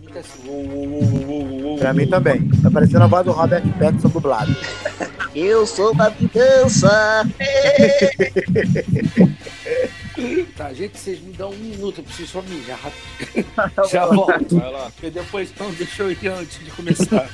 [0.00, 0.48] mim tá assim.
[0.48, 2.48] Uou, uou, uou, pra mim também.
[2.62, 4.54] Tá parecendo a voz do Robert Pattinson dublado.
[5.34, 7.24] Eu sou uma vingança.
[10.54, 13.88] Tá, gente, vocês me dão um minuto, eu preciso só mijar rápido.
[13.90, 14.58] Já volto.
[14.58, 14.90] Vai lá.
[14.90, 17.30] Porque depois, então, deixa eu ir antes de começar.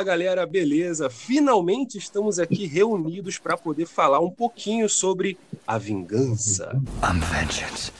[0.00, 1.10] Fala galera, beleza?
[1.10, 5.36] Finalmente estamos aqui reunidos para poder falar um pouquinho sobre
[5.66, 6.72] a vingança.
[7.04, 7.92] I'm vengeance.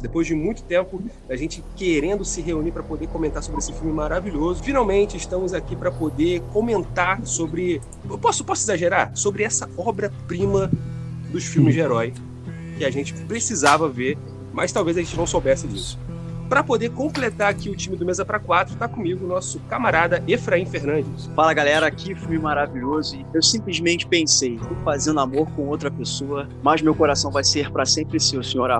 [0.00, 3.92] Depois de muito tempo, a gente querendo se reunir para poder comentar sobre esse filme
[3.92, 7.82] maravilhoso, finalmente estamos aqui para poder comentar sobre.
[8.08, 9.10] Eu posso, posso exagerar?
[9.16, 10.70] Sobre essa obra-prima
[11.32, 12.14] dos filmes de herói
[12.78, 14.16] que a gente precisava ver,
[14.52, 15.98] mas talvez a gente não soubesse disso.
[16.54, 20.22] Para poder completar aqui o time do Mesa para Quatro, está comigo o nosso camarada
[20.28, 21.28] Efraim Fernandes.
[21.34, 26.48] Fala galera, aqui filme maravilhoso e eu simplesmente pensei, estou fazendo amor com outra pessoa,
[26.62, 28.70] mas meu coração vai ser para sempre seu, senhor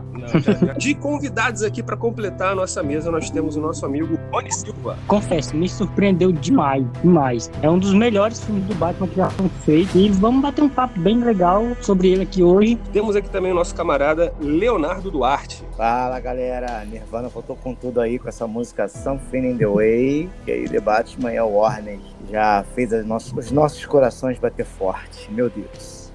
[0.78, 4.97] De convidados aqui para completar a nossa mesa, nós temos o nosso amigo Rony Silva.
[5.09, 7.50] Confesso, me surpreendeu demais, demais.
[7.61, 10.69] É um dos melhores filmes do Batman que já foram feitos e vamos bater um
[10.69, 12.78] papo bem legal sobre ele aqui hoje.
[12.92, 15.64] Temos aqui também o nosso camarada Leonardo Duarte.
[15.77, 20.53] Fala galera, Nirvana voltou com tudo aí com essa música Something in the Way, que
[20.53, 21.98] aí The Batman e a Warner
[22.31, 25.33] já fez nossos, os nossos corações bater forte.
[25.33, 26.12] Meu Deus.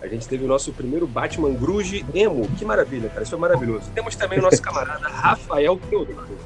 [0.00, 2.48] A gente teve o nosso primeiro Batman Gruge Emo.
[2.56, 3.22] Que maravilha, cara.
[3.22, 3.90] Isso foi maravilhoso.
[3.92, 6.38] Temos também o nosso camarada Rafael Teodoro.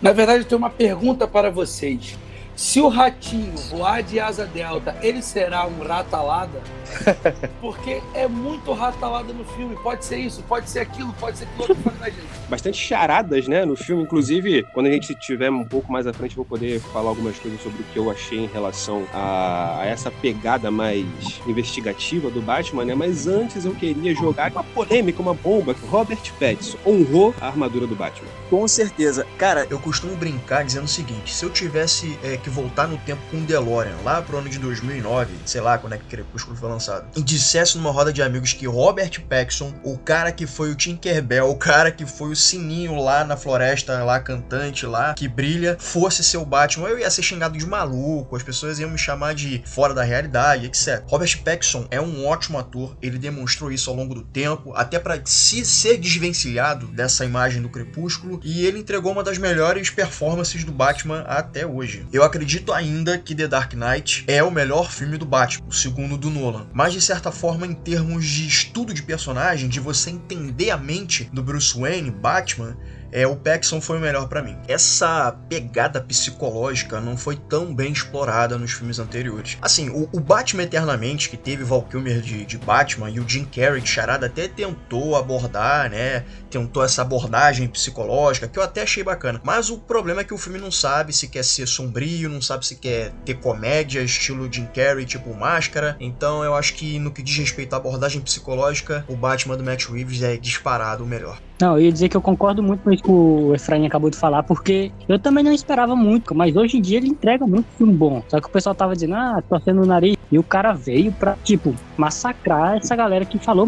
[0.00, 2.16] Na verdade, eu tenho uma pergunta para vocês.
[2.56, 6.62] Se o ratinho voar de asa delta, ele será um ratalada?
[7.60, 9.76] Porque é muito ratalada no filme.
[9.76, 11.76] Pode ser isso, pode ser aquilo, pode ser aquilo outro.
[12.48, 14.02] Bastante charadas, né, no filme.
[14.02, 17.60] Inclusive, quando a gente estiver um pouco mais à frente, vou poder falar algumas coisas
[17.62, 21.06] sobre o que eu achei em relação a, a essa pegada mais
[21.46, 22.94] investigativa do Batman, né?
[22.94, 25.74] Mas antes eu queria jogar uma polêmica, uma bomba.
[25.88, 28.28] Robert Pattinson honrou a armadura do Batman.
[28.50, 29.26] Com certeza.
[29.38, 33.20] Cara, eu costumo brincar dizendo o seguinte: se eu tivesse é, que voltar no tempo
[33.30, 36.68] com o DeLorean, lá pro ano de 2009, sei lá quando é que Crepúsculo foi
[36.68, 36.83] lançado,
[37.16, 41.48] e dissesse numa roda de amigos que Robert Paxson, o cara que foi o Tinkerbell,
[41.48, 46.22] o cara que foi o sininho lá na floresta, lá cantante lá, que brilha, fosse
[46.22, 49.94] seu Batman, eu ia ser xingado de maluco, as pessoas iam me chamar de fora
[49.94, 51.02] da realidade, etc.
[51.06, 55.20] Robert Paxson é um ótimo ator, ele demonstrou isso ao longo do tempo, até para
[55.24, 60.72] se ser desvencilhado dessa imagem do Crepúsculo, e ele entregou uma das melhores performances do
[60.72, 62.06] Batman até hoje.
[62.12, 66.16] Eu acredito ainda que The Dark Knight é o melhor filme do Batman, o segundo
[66.16, 66.63] do Nolan.
[66.72, 71.24] Mas de certa forma, em termos de estudo de personagem, de você entender a mente
[71.32, 72.76] do Bruce Wayne, Batman,
[73.14, 74.58] é, o Paxson foi o melhor para mim.
[74.66, 79.56] Essa pegada psicológica não foi tão bem explorada nos filmes anteriores.
[79.62, 83.44] Assim, o, o Batman Eternamente, que teve Val Kilmer de, de, Batman e o Jim
[83.44, 86.24] Carrey de Charada até tentou abordar, né?
[86.50, 89.40] Tentou essa abordagem psicológica, que eu até achei bacana.
[89.44, 92.66] Mas o problema é que o filme não sabe se quer ser sombrio, não sabe
[92.66, 95.96] se quer ter comédia, estilo Jim Carrey, tipo Máscara.
[96.00, 99.84] Então eu acho que no que diz respeito à abordagem psicológica, o Batman do Matt
[99.84, 101.40] Reeves é disparado o melhor.
[101.60, 104.16] Não, eu ia dizer que eu concordo muito com isso que o Efraim acabou de
[104.16, 107.92] falar, porque eu também não esperava muito, mas hoje em dia ele entrega muito filme
[107.92, 108.22] bom.
[108.28, 111.36] Só que o pessoal tava dizendo, ah, torcendo o nariz, e o cara veio pra,
[111.44, 113.66] tipo, massacrar essa galera que falou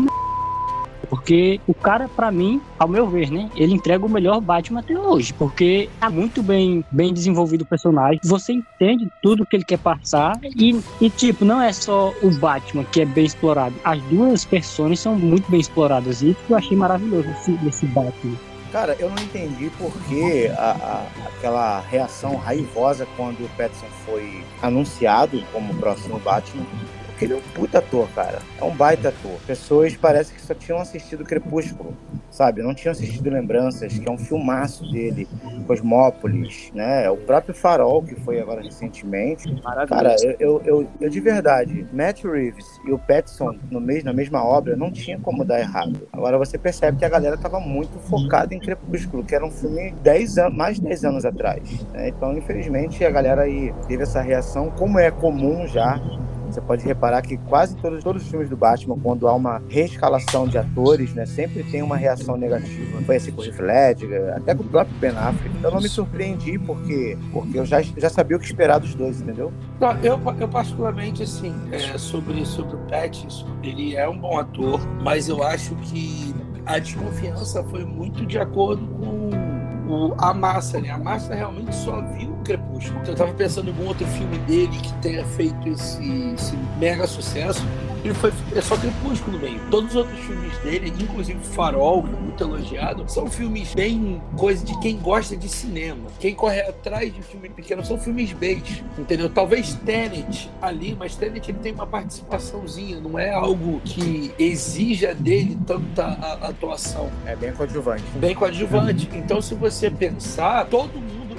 [1.08, 4.98] porque o cara, para mim, ao meu ver, né, ele entrega o melhor Batman até
[4.98, 9.78] hoje, porque tá muito bem, bem desenvolvido o personagem, você entende tudo que ele quer
[9.78, 10.38] passar.
[10.42, 15.00] E, e, tipo, não é só o Batman que é bem explorado, as duas personagens
[15.00, 16.22] são muito bem exploradas.
[16.22, 17.28] E isso eu achei maravilhoso
[17.66, 18.36] esse, Batman.
[18.72, 24.44] Cara, eu não entendi por que a, a, aquela reação raivosa quando o Pattinson foi
[24.60, 26.66] anunciado como o próximo Batman
[27.16, 28.40] porque ele é um puta ator, cara.
[28.60, 29.40] É um baita ator.
[29.46, 31.96] Pessoas parece que só tinham assistido Crepúsculo,
[32.30, 32.62] sabe?
[32.62, 35.26] Não tinham assistido Lembranças, que é um filmaço dele,
[35.66, 37.08] Cosmópolis, né?
[37.08, 39.48] O próprio Farol, que foi agora recentemente.
[39.88, 44.12] Cara, eu, eu, eu, eu, de verdade, Matt Reeves e o Pattinson no mes, na
[44.12, 46.06] mesma obra não tinha como dar errado.
[46.12, 49.92] Agora você percebe que a galera tava muito focada em Crepúsculo, que era um filme
[50.02, 51.62] 10 anos, mais de 10 anos atrás.
[51.94, 52.08] Né?
[52.08, 55.98] Então, infelizmente, a galera aí teve essa reação, como é comum já
[56.56, 60.48] Você pode reparar que quase todos, todos os filmes do Batman, quando há uma reescalação
[60.48, 62.98] de atores, né, sempre tem uma reação negativa.
[63.02, 65.54] Foi assim com o Heath Ledger, até com o próprio Ben Affleck.
[65.62, 69.20] Eu não me surpreendi porque, porque eu já, já sabia o que esperar dos dois,
[69.20, 69.52] entendeu?
[69.78, 74.80] Não, eu, eu particularmente, assim, é, sobre, sobre o Pattinson, ele é um bom ator,
[75.02, 79.30] mas eu acho que a desconfiança foi muito de acordo com
[79.92, 80.88] o, a massa, né?
[80.88, 83.00] A massa realmente só viu Crepúsculo.
[83.06, 87.62] Eu tava pensando em algum outro filme dele que tenha feito esse, esse mega sucesso
[88.06, 89.60] ele foi é só Crepúsculo meio.
[89.70, 94.78] Todos os outros filmes dele, inclusive Farol, é muito elogiado, são filmes bem coisa de
[94.80, 96.08] quem gosta de cinema.
[96.20, 98.62] Quem corre atrás de filme pequeno são filmes B,
[98.98, 99.28] entendeu?
[99.28, 105.58] Talvez Tenet ali, mas Tenet ele tem uma participaçãozinha, não é algo que exija dele
[105.66, 106.06] tanta
[106.42, 107.10] atuação.
[107.26, 108.04] É bem coadjuvante.
[108.14, 109.08] Bem coadjuvante.
[109.14, 110.92] Então, se você pensar, todo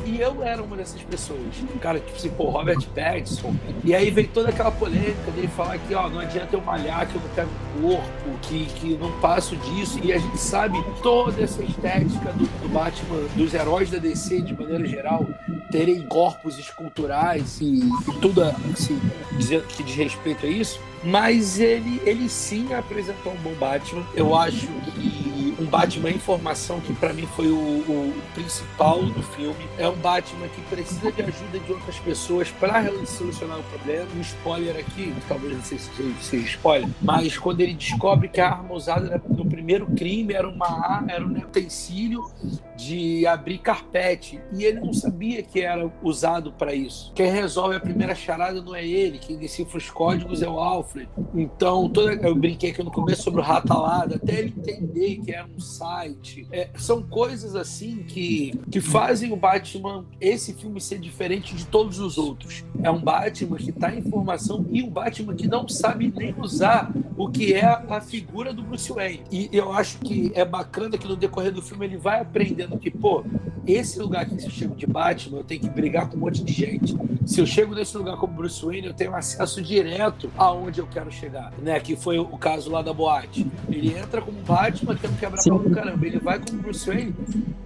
[0.08, 1.40] e eu era uma dessas pessoas.
[1.76, 3.54] Um cara, tipo assim, pô, Robert Pattinson.
[3.84, 7.16] E aí veio toda aquela polêmica dele falar que, ó, não adianta eu malhar, que
[7.16, 7.50] eu não pego
[7.82, 10.00] corpo, que, que não passo disso.
[10.02, 14.54] E a gente sabe toda essa estética do, do Batman, dos heróis da DC de
[14.54, 15.28] maneira geral,
[15.70, 19.00] terem corpos esculturais e, e tudo assim,
[19.38, 20.80] dizer, que diz respeito a isso.
[21.04, 24.04] Mas ele, ele sim apresentou um bom Batman.
[24.16, 25.27] Eu acho que
[25.60, 29.68] um Batman em formação, que para mim foi o, o, principal do filme.
[29.78, 34.08] É um Batman que precisa de ajuda de outras pessoas para solucionar o problema.
[34.16, 35.90] Um spoiler aqui, talvez não sei se
[36.22, 41.04] seja spoiler, mas quando ele descobre que a arma usada no primeiro crime era uma
[41.08, 42.30] era um utensílio
[42.78, 47.12] de abrir carpete e ele não sabia que era usado para isso.
[47.16, 51.10] Quem resolve a primeira charada não é ele, quem decifra os códigos é o Alfred.
[51.34, 55.48] Então, toda, eu brinquei aqui no começo sobre o Ratalada, até ele entender que era
[55.48, 56.48] um site.
[56.52, 62.00] É, são coisas assim que, que fazem o Batman, esse filme, ser diferente de todos
[62.00, 62.64] os outros.
[62.84, 66.92] É um Batman que está em formação e um Batman que não sabe nem usar
[67.18, 69.24] o que é a figura do Bruce Wayne.
[69.32, 72.90] E eu acho que é bacana que no decorrer do filme ele vai aprendendo que,
[72.90, 73.24] pô,
[73.68, 76.42] esse lugar aqui, se eu chego de Batman, eu tenho que brigar com um monte
[76.42, 76.98] de gente.
[77.26, 81.12] Se eu chego nesse lugar como Bruce Wayne, eu tenho acesso direto aonde eu quero
[81.12, 81.78] chegar, né?
[81.78, 83.46] Que foi o caso lá da boate.
[83.70, 86.08] Ele entra como Batman, tendo quebrar pau do caramba.
[86.08, 87.14] Ele vai como Bruce Wayne,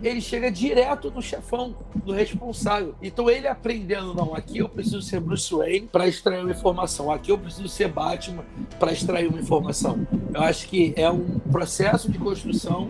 [0.02, 2.96] ele chega direto no chefão, no responsável.
[3.00, 7.12] Então ele aprendendo, não, aqui eu preciso ser Bruce Wayne para extrair uma informação.
[7.12, 8.44] Aqui eu preciso ser Batman
[8.80, 10.08] para extrair uma informação.
[10.34, 12.90] Eu acho que é um processo de construção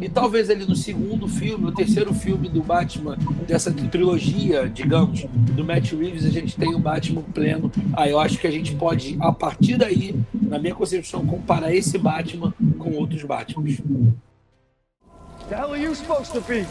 [0.00, 3.16] e talvez ali no segundo filme, no terceiro filme do Batman,
[3.46, 7.70] dessa trilogia, digamos, do Matt Reeves, a gente tem o Batman pleno.
[7.94, 11.98] Aí eu acho que a gente pode, a partir daí, na minha concepção, comparar esse
[11.98, 13.78] Batman com outros Batmans.
[15.48, 16.66] The hell are you supposed to be?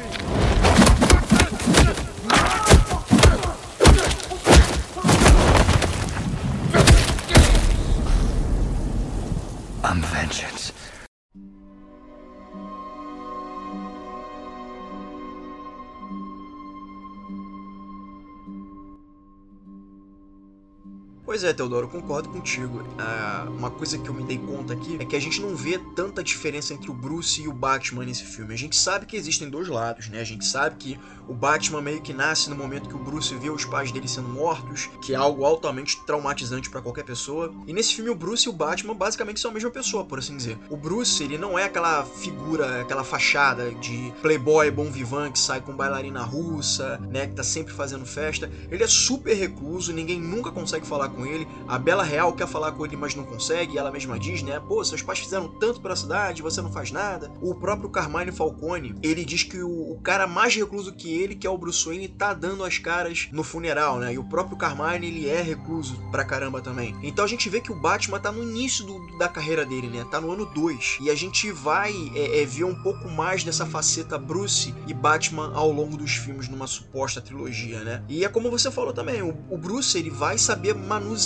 [21.38, 22.80] Pois é, Teodoro, concordo contigo.
[22.80, 25.78] Uh, uma coisa que eu me dei conta aqui é que a gente não vê
[25.95, 28.56] tanta diferença entre o Bruce e o Batman nesse filme.
[28.56, 30.19] A gente sabe que existem dois lados, né?
[30.19, 33.51] A gente sabe que o Batman meio que nasce no momento que o Bruce vê
[33.51, 37.54] os pais dele sendo mortos, que é algo altamente traumatizante para qualquer pessoa.
[37.68, 40.36] E nesse filme o Bruce e o Batman basicamente são a mesma pessoa, por assim
[40.36, 40.57] dizer.
[40.72, 45.62] O Bruce, ele não é aquela figura, aquela fachada de playboy bom vivant que sai
[45.62, 48.50] com bailarina russa, né, que tá sempre fazendo festa.
[48.72, 51.26] Ele é super recluso, ninguém nunca consegue falar com ele.
[51.67, 54.84] A Bela Real quer falar com ele, mas não consegue, ela mesma diz, né, pô,
[54.84, 57.31] seus pais fizeram tanto pela cidade, você não faz nada.
[57.41, 61.48] O próprio Carmine Falcone, ele diz que o, o cara mais recluso que ele, que
[61.48, 64.13] é o Bruce Wayne, tá dando as caras no funeral, né?
[64.13, 66.96] E o próprio Carmine, ele é recluso pra caramba também.
[67.03, 70.05] Então a gente vê que o Batman tá no início do, da carreira dele, né?
[70.10, 71.00] Tá no ano 2.
[71.01, 75.51] E a gente vai é, é, ver um pouco mais dessa faceta Bruce e Batman
[75.53, 78.03] ao longo dos filmes numa suposta trilogia, né?
[78.07, 81.16] E é como você falou também, o, o Bruce, ele vai saber manusear,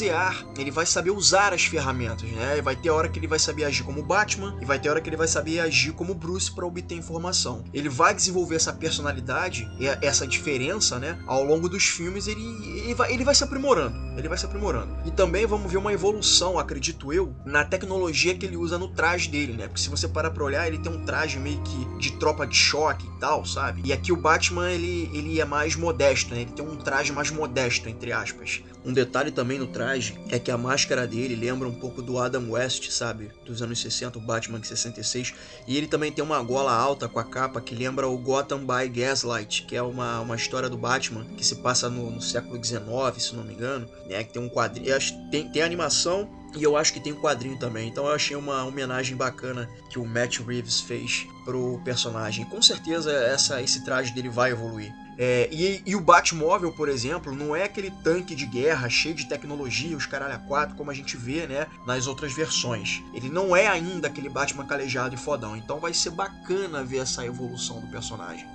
[0.57, 2.61] ele vai saber usar as ferramentas, né?
[2.61, 5.09] Vai ter hora que ele vai saber agir como Batman e vai ter hora que
[5.09, 7.63] ele vai saber agir como Bruce para obter informação.
[7.73, 9.69] Ele vai desenvolver essa personalidade
[10.01, 12.41] essa diferença, né, ao longo dos filmes, ele,
[12.83, 13.95] ele, vai, ele vai se aprimorando.
[14.17, 14.95] Ele vai se aprimorando.
[15.05, 19.29] E também vamos ver uma evolução, acredito eu, na tecnologia que ele usa no traje
[19.29, 19.67] dele, né?
[19.67, 22.55] Porque se você parar pra olhar, ele tem um traje meio que de tropa de
[22.55, 23.81] choque e tal, sabe?
[23.85, 26.41] E aqui o Batman, ele, ele é mais modesto, né?
[26.41, 28.61] Ele tem um traje mais modesto, entre aspas.
[28.83, 32.49] Um detalhe também no traje é que a máscara dele lembra um pouco do Adam
[32.49, 33.29] West, sabe?
[33.45, 35.35] Dos anos 60, o Batman de 66.
[35.67, 38.89] E ele também tem uma gola alta com a capa que lembra o Gotham by
[38.89, 42.81] Gaslight, que é uma, uma história do Batman que se passa no, no século XIX,
[43.17, 43.87] se não me engano.
[44.09, 44.23] Né?
[44.23, 44.97] Que tem um quadrinho.
[45.29, 47.87] Tem, tem animação e eu acho que tem um quadrinho também.
[47.87, 52.45] Então eu achei uma homenagem bacana que o Matt Reeves fez pro personagem.
[52.45, 54.93] Com certeza essa, esse traje dele vai evoluir.
[55.17, 59.27] É, e, e, o Batmóvel, por exemplo, não é aquele tanque de guerra cheio de
[59.27, 63.03] tecnologia, os caralho a quatro, como a gente vê, né, nas outras versões.
[63.13, 67.25] Ele não é ainda aquele Batman calejado e fodão, então vai ser bacana ver essa
[67.25, 68.47] evolução do personagem.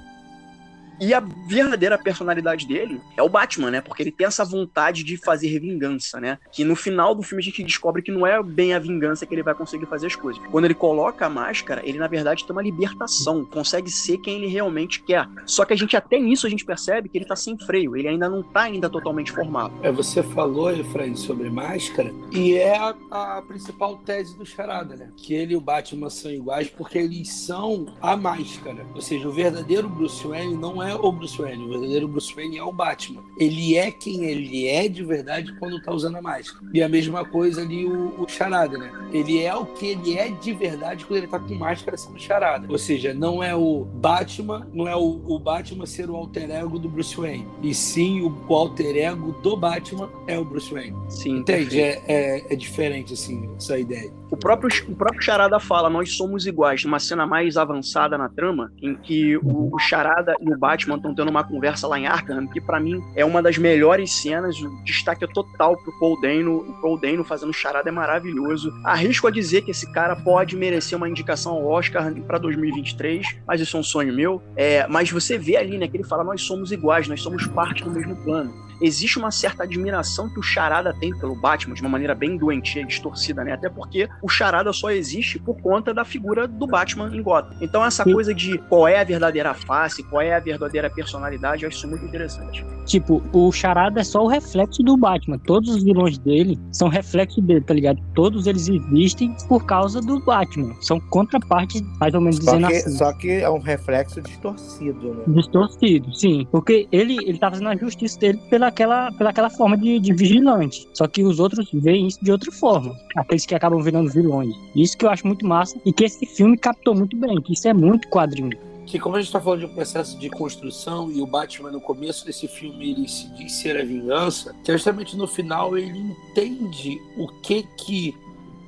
[1.01, 3.81] E a verdadeira personalidade dele é o Batman, né?
[3.81, 6.39] Porque ele tem essa vontade de fazer vingança, né?
[6.53, 9.35] Que no final do filme a gente descobre que não é bem a vingança que
[9.35, 10.43] ele vai conseguir fazer as coisas.
[10.51, 14.47] Quando ele coloca a máscara, ele na verdade tem uma libertação, consegue ser quem ele
[14.47, 15.29] realmente quer.
[15.45, 18.09] Só que a gente até nisso a gente percebe que ele tá sem freio, ele
[18.09, 19.75] ainda não tá ainda totalmente formado.
[19.83, 25.11] É, você falou, Efraim, sobre máscara, e é a, a principal tese do Charada, né?
[25.17, 28.87] Que ele e o Batman são iguais porque eles são a máscara.
[28.95, 32.35] Ou seja, o verdadeiro Bruce Wayne não é é o Bruce Wayne, o verdadeiro Bruce
[32.35, 33.23] Wayne é o Batman.
[33.39, 36.65] Ele é quem ele é de verdade quando tá usando a máscara.
[36.73, 38.93] E a mesma coisa ali o, o Charada, né?
[39.13, 42.67] Ele é o que ele é de verdade quando ele tá com máscara sendo Charada.
[42.69, 46.79] Ou seja, não é o Batman, não é o, o Batman ser o alter ego
[46.79, 47.47] do Bruce Wayne.
[47.63, 50.97] E sim o, o alter ego do Batman é o Bruce Wayne.
[51.09, 51.39] Sim.
[51.39, 51.81] Entende?
[51.81, 54.11] É, é, é diferente, assim, essa ideia.
[54.37, 56.85] O próprio, o próprio Charada fala, nós somos iguais.
[56.85, 61.15] Uma cena mais avançada na trama, em que o, o Charada e o Batman estão
[61.15, 64.61] tendo uma conversa lá em Arkham, que para mim é uma das melhores cenas.
[64.61, 66.59] O destaque é total pro Paul Dano.
[66.59, 68.71] O Paul Dano fazendo Charada é maravilhoso.
[68.85, 73.63] Arrisco a dizer que esse cara pode merecer uma indicação ao Oscar para 2023, mas
[73.63, 74.43] isso é um sonho meu.
[74.55, 77.83] É, mas você vê ali, né, que ele fala, nós somos iguais, nós somos parte
[77.83, 81.91] do mesmo plano existe uma certa admiração que o Charada tem pelo Batman, de uma
[81.91, 83.53] maneira bem doentia e distorcida, né?
[83.53, 87.57] Até porque o Charada só existe por conta da figura do Batman em Gotham.
[87.61, 88.13] Então essa Sim.
[88.13, 91.89] coisa de qual é a verdadeira face, qual é a verdadeira personalidade, eu acho isso
[91.89, 92.65] muito interessante.
[92.87, 95.39] Tipo, o Charada é só o reflexo do Batman.
[95.39, 98.01] Todos os vilões dele são reflexo dele, tá ligado?
[98.15, 100.75] Todos eles existem por causa do Batman.
[100.81, 102.97] São contrapartes, mais ou menos só dizendo que, assim.
[102.97, 105.25] Só que é um reflexo distorcido, né?
[105.29, 106.47] Distorcido, sim.
[106.51, 110.89] Porque ele, ele tá fazendo a justiça dele pela pelaquela, pelaquela forma de, de vigilante.
[110.93, 112.97] Só que os outros veem isso de outra forma.
[113.17, 114.55] Aqueles que acabam virando vilões.
[114.75, 117.69] Isso que eu acho muito massa e que esse filme captou muito bem, que isso
[117.69, 121.21] é muito quadrinho que como a gente está falando de um processo de construção e
[121.21, 125.77] o Batman no começo desse filme ele se diz ser a vingança, justamente no final
[125.77, 128.15] ele entende o que que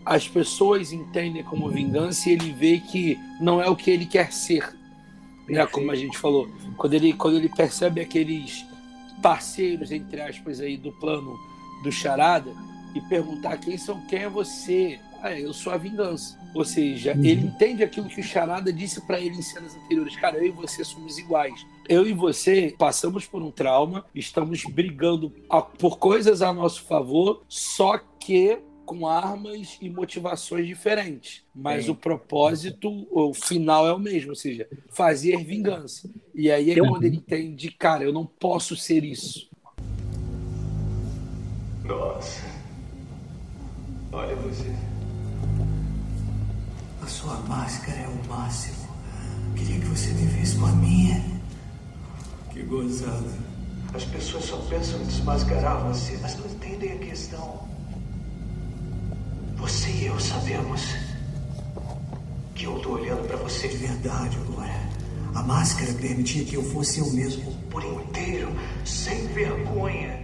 [0.05, 4.33] as pessoas entendem como vingança e ele vê que não é o que ele quer
[4.33, 4.77] ser,
[5.49, 5.65] né?
[5.67, 8.67] Como a gente falou, quando ele quando ele percebe aqueles
[9.23, 11.37] parceiros, entre aspas, aí do plano
[11.83, 12.51] do Charada
[12.95, 14.99] e perguntar quem são, quem é você?
[15.23, 16.39] Ah, eu sou a vingança.
[16.55, 17.25] Ou seja, uhum.
[17.25, 20.17] ele entende aquilo que o Charada disse para ele em cenas anteriores.
[20.17, 21.67] Cara, eu e você somos iguais.
[21.89, 25.33] Eu e você passamos por um trauma, estamos brigando
[25.79, 28.59] por coisas a nosso favor, só que
[28.89, 31.43] com armas e motivações diferentes.
[31.55, 31.91] Mas é.
[31.91, 36.11] o propósito, o final é o mesmo, ou seja, fazer vingança.
[36.35, 39.51] E aí é quando ele entende, cara, eu não posso ser isso.
[41.85, 42.43] Nossa.
[44.11, 44.75] Olha você.
[47.03, 48.89] A sua máscara é o máximo.
[49.55, 51.23] Queria que você me visse com a minha.
[52.51, 53.49] Que gozada.
[53.93, 57.68] As pessoas só pensam em desmascarar você, mas não entendem a questão.
[59.59, 60.95] Você e eu sabemos
[62.55, 63.69] que eu tô olhando para você.
[63.69, 64.89] De verdade, agora.
[65.35, 67.53] A máscara permitia que eu fosse eu mesmo.
[67.71, 68.51] Por inteiro,
[68.85, 70.18] sem vergonha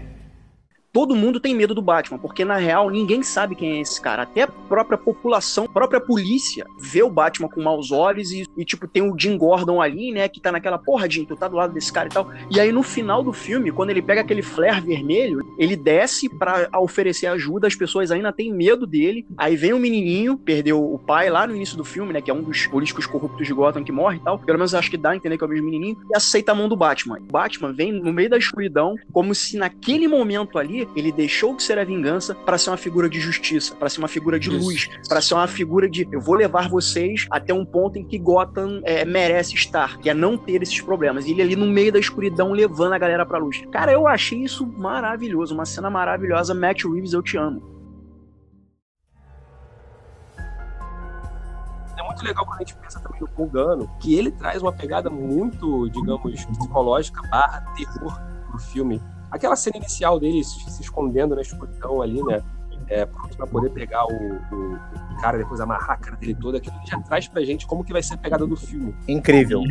[0.95, 4.23] todo mundo tem medo do Batman, porque na real ninguém sabe quem é esse cara.
[4.23, 8.65] Até a própria população, a própria polícia vê o Batman com maus olhos e, e,
[8.65, 11.57] tipo, tem o Jim Gordon ali, né, que tá naquela porra, Jim, tu tá do
[11.57, 12.31] lado desse cara e tal.
[12.49, 16.71] E aí no final do filme, quando ele pega aquele flare vermelho, ele desce para
[16.79, 19.27] oferecer ajuda, as pessoas ainda têm medo dele.
[19.37, 22.35] Aí vem o menininho, perdeu o pai lá no início do filme, né, que é
[22.35, 24.39] um dos políticos corruptos de Gotham que morre e tal.
[24.39, 25.97] Pelo menos acho que dá a entender que é o mesmo menininho.
[26.09, 27.19] E aceita a mão do Batman.
[27.19, 31.63] O Batman vem no meio da escuridão, como se naquele momento ali ele deixou de
[31.63, 34.89] ser a vingança para ser uma figura de justiça, para ser uma figura de luz,
[35.09, 38.81] para ser uma figura de eu vou levar vocês até um ponto em que Gotham
[38.85, 41.27] é, merece estar, que é não ter esses problemas.
[41.27, 43.63] E ele ali no meio da escuridão levando a galera pra luz.
[43.71, 46.55] Cara, eu achei isso maravilhoso, uma cena maravilhosa.
[46.55, 47.75] Matt Reeves, eu te amo.
[51.97, 54.73] é muito legal quando a gente pensa também no Paul Gano, que ele traz uma
[54.73, 59.01] pegada muito, digamos, psicológica barra terror pro filme
[59.35, 62.41] Aquela cena inicial deles se escondendo na escuridão ali, né?
[62.87, 66.77] É, para poder pegar o, o, o, cara, depois amarrar a cara dele toda, aquilo
[66.85, 68.95] já traz pra gente como que vai ser a pegada do filme.
[69.09, 69.63] Incrível.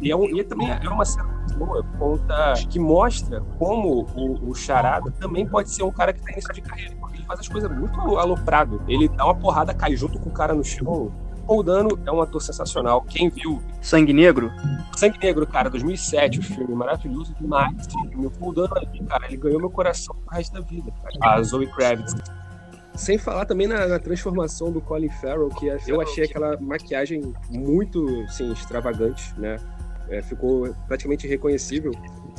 [0.00, 4.50] E, é um, e também é uma cena muito boa, conta, que mostra como o,
[4.50, 7.40] o Charada também pode ser um cara que tá início de carreira, porque ele faz
[7.40, 8.80] as coisas muito aloprado.
[8.88, 11.12] Ele dá uma porrada, cai junto com o cara no chão,
[11.46, 13.02] Paul Dano é um ator sensacional.
[13.02, 13.62] Quem viu?
[13.80, 14.50] Sangue Negro?
[14.96, 17.74] Sangue Negro, cara, 2007, o filme maravilhoso demais.
[18.16, 20.92] O Paul Dano ali, cara, ele ganhou meu coração pro resto da vida.
[21.20, 21.34] Cara.
[21.34, 22.14] A Zoe Kravitz.
[22.94, 28.24] Sem falar também na, na, transformação do Colin Farrell, que eu achei aquela maquiagem muito,
[28.28, 29.56] sim, extravagante, né?
[30.08, 31.92] É, ficou praticamente irreconhecível.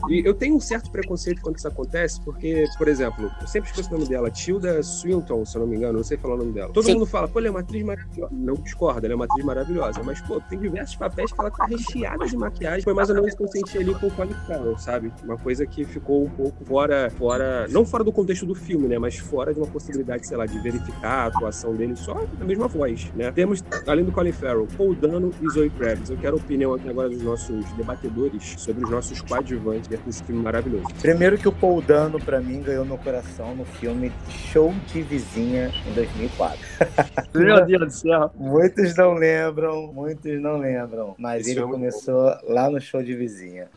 [0.09, 3.89] E eu tenho um certo preconceito quando isso acontece, porque, por exemplo, eu sempre esqueço
[3.89, 6.51] o nome dela, Tilda Swinton, se eu não me engano, não sei falar o nome
[6.51, 6.71] dela.
[6.71, 6.93] Todo Sim.
[6.93, 8.33] mundo fala, pô, ela é uma atriz maravilhosa.
[8.33, 10.01] Não discorda, ela é uma atriz maravilhosa.
[10.03, 12.81] Mas, pô, tem diversos papéis que ela tá recheada de maquiagem.
[12.83, 15.11] Foi mais ou menos o que eu senti ali com o Colin Farrell, sabe?
[15.23, 18.97] Uma coisa que ficou um pouco fora, fora, não fora do contexto do filme, né?
[18.97, 22.67] Mas fora de uma possibilidade, sei lá, de verificar a atuação dele só na mesma
[22.67, 23.31] voz, né?
[23.31, 26.09] Temos, além do Colin Farrell, Paul Dano e Zoe Kravitz.
[26.09, 30.41] Eu quero a opinião aqui agora dos nossos debatedores sobre os nossos coadjuvantes desse filme
[30.41, 30.85] maravilhoso.
[31.01, 35.71] Primeiro que o Paul Dano, pra mim, ganhou meu coração no filme Show de Vizinha,
[35.87, 36.59] em 2004.
[37.33, 38.31] Meu Deus do céu.
[38.35, 41.15] Muitos não lembram, muitos não lembram.
[41.17, 42.53] Mas Esse ele começou bom.
[42.53, 43.67] lá no Show de Vizinha.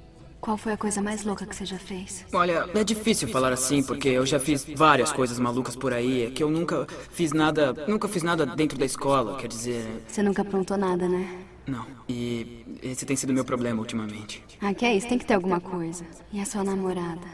[0.40, 2.24] Qual foi a coisa mais louca que você já fez?
[2.32, 6.30] Olha, é difícil falar assim porque eu já fiz várias coisas malucas por aí, é
[6.30, 9.84] que eu nunca fiz nada, nunca fiz nada dentro da escola, quer dizer.
[10.06, 11.28] Você nunca aprontou nada, né?
[11.68, 11.86] Não.
[12.08, 14.42] E esse tem sido meu problema ultimamente.
[14.60, 15.06] Ah, que é isso?
[15.06, 16.04] Tem que ter alguma coisa.
[16.32, 17.26] E a sua namorada?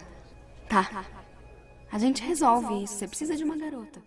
[0.68, 1.04] Tá.
[1.90, 2.94] A gente resolve isso.
[2.94, 4.02] Você precisa de uma garota.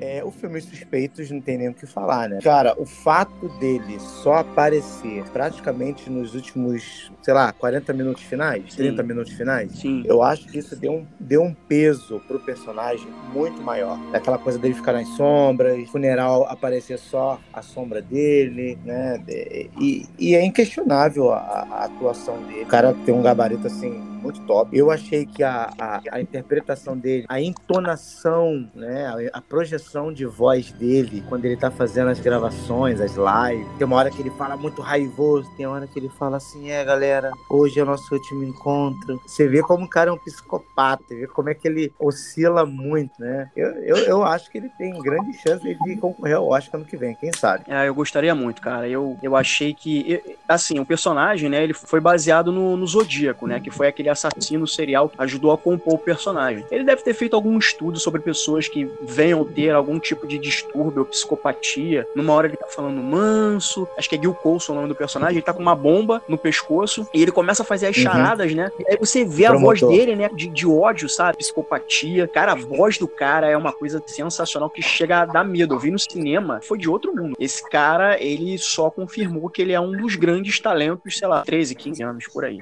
[0.00, 2.38] É, o filme Suspeitos não tem nem o que falar, né?
[2.42, 8.76] Cara, o fato dele só aparecer praticamente nos últimos, sei lá, 40 minutos finais, Sim.
[8.76, 10.02] 30 minutos finais, Sim.
[10.06, 13.98] eu acho que isso deu um, deu um peso pro personagem muito maior.
[14.12, 19.22] Aquela coisa dele ficar nas sombras, funeral aparecer só a sombra dele, né?
[19.28, 21.38] E, e é inquestionável a,
[21.70, 22.62] a atuação dele.
[22.62, 24.76] O cara tem um gabarito assim muito top.
[24.76, 30.26] Eu achei que a, a, a interpretação dele, a entonação, né, a, a, projeção de
[30.26, 34.30] voz dele, quando ele tá fazendo as gravações, as lives, tem uma hora que ele
[34.30, 37.86] fala muito raivoso, tem uma hora que ele fala assim, é galera, hoje é o
[37.86, 39.20] nosso último encontro.
[39.26, 43.12] Você vê como o cara é um psicopata, vê como é que ele oscila muito,
[43.18, 43.50] né?
[43.56, 46.96] Eu, eu, eu acho que ele tem grande chance de concorrer ao Oscar no que
[46.96, 47.64] vem, quem sabe?
[47.68, 48.88] É, eu gostaria muito, cara.
[48.88, 53.60] Eu, eu achei que, assim, o personagem, né, ele foi baseado no, no Zodíaco, né,
[53.60, 56.64] que foi aquele assassino serial ajudou a compor o personagem.
[56.70, 61.00] Ele deve ter feito algum estudo sobre pessoas que venham ter algum tipo de distúrbio
[61.00, 62.06] ou psicopatia.
[62.14, 65.36] Numa hora ele tá falando manso, acho que é Gil Coulson o nome do personagem,
[65.36, 68.02] ele tá com uma bomba no pescoço e ele começa a fazer as uhum.
[68.02, 68.70] charadas, né?
[68.78, 71.38] E aí você vê a voz dele, né, de, de ódio, sabe?
[71.38, 72.28] Psicopatia.
[72.28, 75.74] Cara, a voz do cara é uma coisa sensacional que chega a dar medo.
[75.74, 77.36] Eu vi no cinema, foi de outro mundo.
[77.38, 81.74] Esse cara, ele só confirmou que ele é um dos grandes talentos, sei lá, 13,
[81.74, 82.60] 15 anos por aí.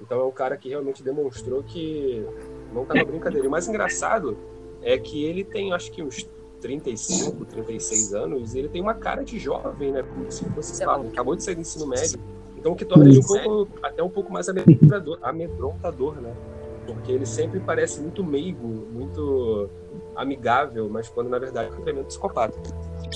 [0.00, 2.24] Então é um cara que realmente demonstrou que
[2.72, 3.44] não tá na brincadeira.
[3.44, 4.36] E o mais engraçado
[4.82, 6.28] é que ele tem, acho que uns
[6.60, 10.02] 35, 36 anos, e ele tem uma cara de jovem, né?
[10.02, 12.18] Como se fosse, sei lá, acabou de sair do ensino médio.
[12.56, 16.34] Então o que torna ele um pouco, até um pouco mais amedrontador, amedrontador, né?
[16.86, 19.68] Porque ele sempre parece muito meigo, muito
[20.16, 22.58] amigável, mas quando na verdade é um tremendo psicopata.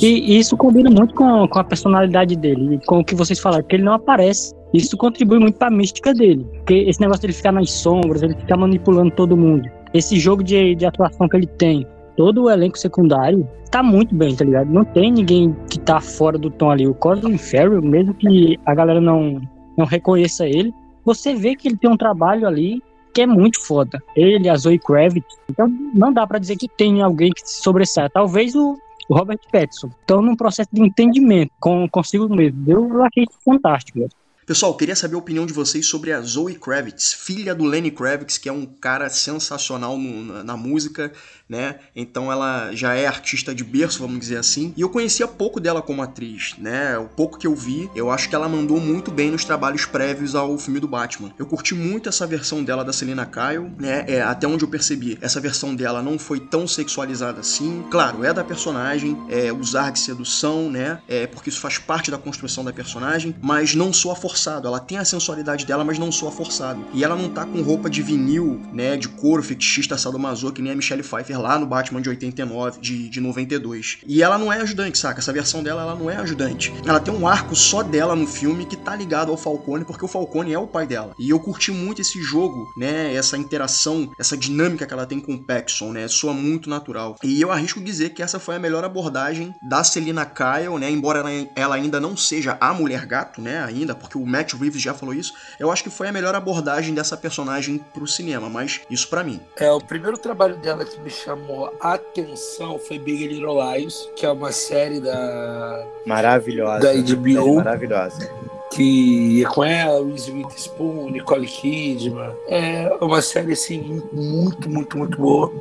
[0.01, 3.77] E isso combina muito com, com a personalidade dele, com o que vocês falaram, que
[3.77, 4.55] ele não aparece.
[4.73, 6.47] Isso contribui muito para a mística dele.
[6.59, 9.69] Porque esse negócio dele ficar nas sombras, ele ficar manipulando todo mundo.
[9.95, 14.35] Esse jogo de, de atuação que ele tem, todo o elenco secundário tá muito bem,
[14.35, 14.71] tá ligado?
[14.71, 16.87] Não tem ninguém que tá fora do tom ali.
[16.87, 19.41] O Colin Farrell, mesmo que a galera não,
[19.77, 20.73] não reconheça ele,
[21.05, 22.83] você vê que ele tem um trabalho ali
[23.15, 23.99] que é muito foda.
[24.15, 25.27] Ele, a Zoe Kravitz.
[25.51, 28.09] Então não dá para dizer que tem alguém que se sobressai.
[28.11, 28.77] Talvez o
[29.11, 29.91] Robert Pattinson.
[30.05, 32.65] Então, num processo de entendimento com consigo mesmo.
[32.67, 34.09] Eu achei isso fantástico.
[34.49, 38.39] Pessoal, queria saber a opinião de vocês sobre a Zoe Kravitz, filha do Lenny Kravitz,
[38.39, 41.13] que é um cara sensacional no, na, na, música,
[41.47, 41.81] né?
[41.95, 44.73] Então ela já é artista de berço, vamos dizer assim.
[44.75, 46.97] E eu conhecia pouco dela como atriz, né?
[46.97, 50.35] O pouco que eu vi, eu acho que ela mandou muito bem nos trabalhos prévios
[50.35, 51.31] ao filme do Batman.
[51.39, 54.07] Eu curti muito essa versão dela da Selena Kyle, né?
[54.09, 57.85] É, até onde eu percebi, essa versão dela não foi tão sexualizada assim.
[57.91, 61.03] Claro, é da personagem, é usar de sedução, né?
[61.07, 64.69] É porque isso faz parte da construção da personagem, mas não sou a força forçado.
[64.69, 66.85] Ela tem a sensualidade dela, mas não soa forçado.
[66.95, 70.73] E ela não tá com roupa de vinil, né, de couro, fetichista sadomaso, que nem
[70.73, 73.99] a Michelle Pfeiffer lá no Batman de 89, de, de 92.
[74.07, 75.19] E ela não é ajudante, saca?
[75.19, 76.73] Essa versão dela, ela não é ajudante.
[76.87, 80.09] Ela tem um arco só dela no filme que tá ligado ao Falcone, porque o
[80.09, 81.15] Falcone é o pai dela.
[81.19, 85.35] E eu curti muito esse jogo, né, essa interação, essa dinâmica que ela tem com
[85.35, 87.17] o Paxson, né, soa muito natural.
[87.23, 91.25] E eu arrisco dizer que essa foi a melhor abordagem da Selina Kyle, né, embora
[91.57, 95.15] ela, ainda não seja a mulher gato, né, ainda, porque o Matt Reeves já falou
[95.15, 99.25] isso, eu acho que foi a melhor abordagem dessa personagem pro cinema, mas isso para
[99.25, 99.41] mim.
[99.57, 104.27] É, o primeiro trabalho dela que me chamou a atenção foi Big Little Lies, que
[104.27, 106.81] é uma série da Maravilhosa.
[106.81, 107.57] da HBO.
[107.57, 108.58] Maravilhosa.
[108.73, 112.33] Que é com ela, Reese Witherspoon, Nicole Kidman.
[112.49, 115.53] É uma série assim muito, muito, muito boa.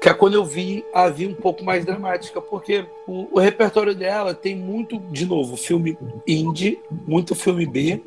[0.00, 3.94] Que é quando eu vi, a vi um pouco mais dramática, porque o, o repertório
[3.94, 8.02] dela tem muito, de novo, filme indie, muito filme B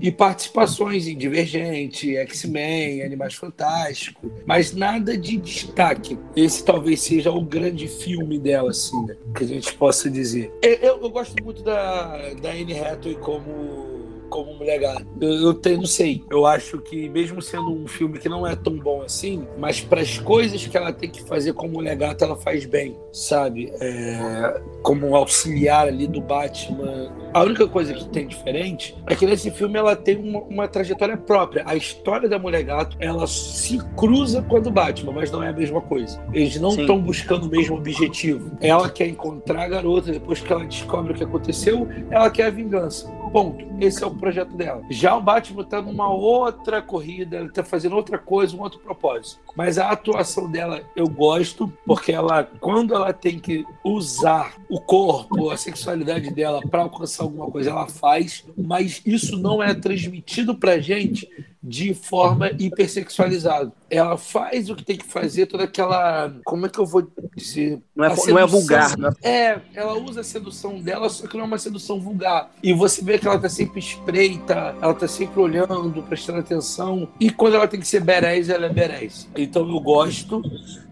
[0.00, 6.16] e participações em Divergente, X-Men, Animais Fantásticos, mas nada de destaque.
[6.36, 9.16] Esse talvez seja o grande filme dela, assim, né?
[9.36, 10.52] que a gente possa dizer.
[10.62, 13.89] Eu, eu- eu gosto muito da, da Anne Hathaway como
[14.30, 15.06] como mulher gata.
[15.20, 16.24] Eu, eu tenho, não sei.
[16.30, 20.00] Eu acho que mesmo sendo um filme que não é tão bom assim, mas para
[20.00, 23.70] as coisas que ela tem que fazer como mulher gata, ela faz bem, sabe?
[23.80, 27.12] É, como um auxiliar ali do Batman.
[27.34, 31.16] A única coisa que tem diferente é que nesse filme ela tem uma, uma trajetória
[31.16, 31.64] própria.
[31.66, 35.48] A história da mulher gato, ela se cruza com a do Batman, mas não é
[35.48, 36.22] a mesma coisa.
[36.32, 38.56] Eles não estão buscando o mesmo objetivo.
[38.60, 42.50] Ela quer encontrar a garota, depois que ela descobre o que aconteceu, ela quer a
[42.50, 43.19] vingança.
[43.32, 43.64] Ponto.
[43.80, 44.82] Esse é o projeto dela.
[44.90, 49.40] Já o Batman tá numa outra corrida, ele tá fazendo outra coisa, um outro propósito.
[49.56, 55.50] Mas a atuação dela eu gosto, porque ela, quando ela tem que usar o corpo,
[55.50, 60.78] a sexualidade dela para alcançar alguma coisa, ela faz, mas isso não é transmitido pra
[60.78, 61.28] gente
[61.62, 63.72] de forma hipersexualizada.
[63.90, 66.32] Ela faz o que tem que fazer, toda aquela.
[66.44, 67.80] Como é que eu vou dizer?
[67.94, 69.10] Não é, A não é sedução- vulgar, né?
[69.22, 72.50] é, ela usa a sedução dela, só que não é uma sedução vulgar.
[72.62, 77.08] E você vê que ela tá sempre espreita, ela tá sempre olhando, prestando atenção.
[77.18, 79.28] E quando ela tem que ser berés, ela é berés.
[79.36, 80.42] Então eu gosto.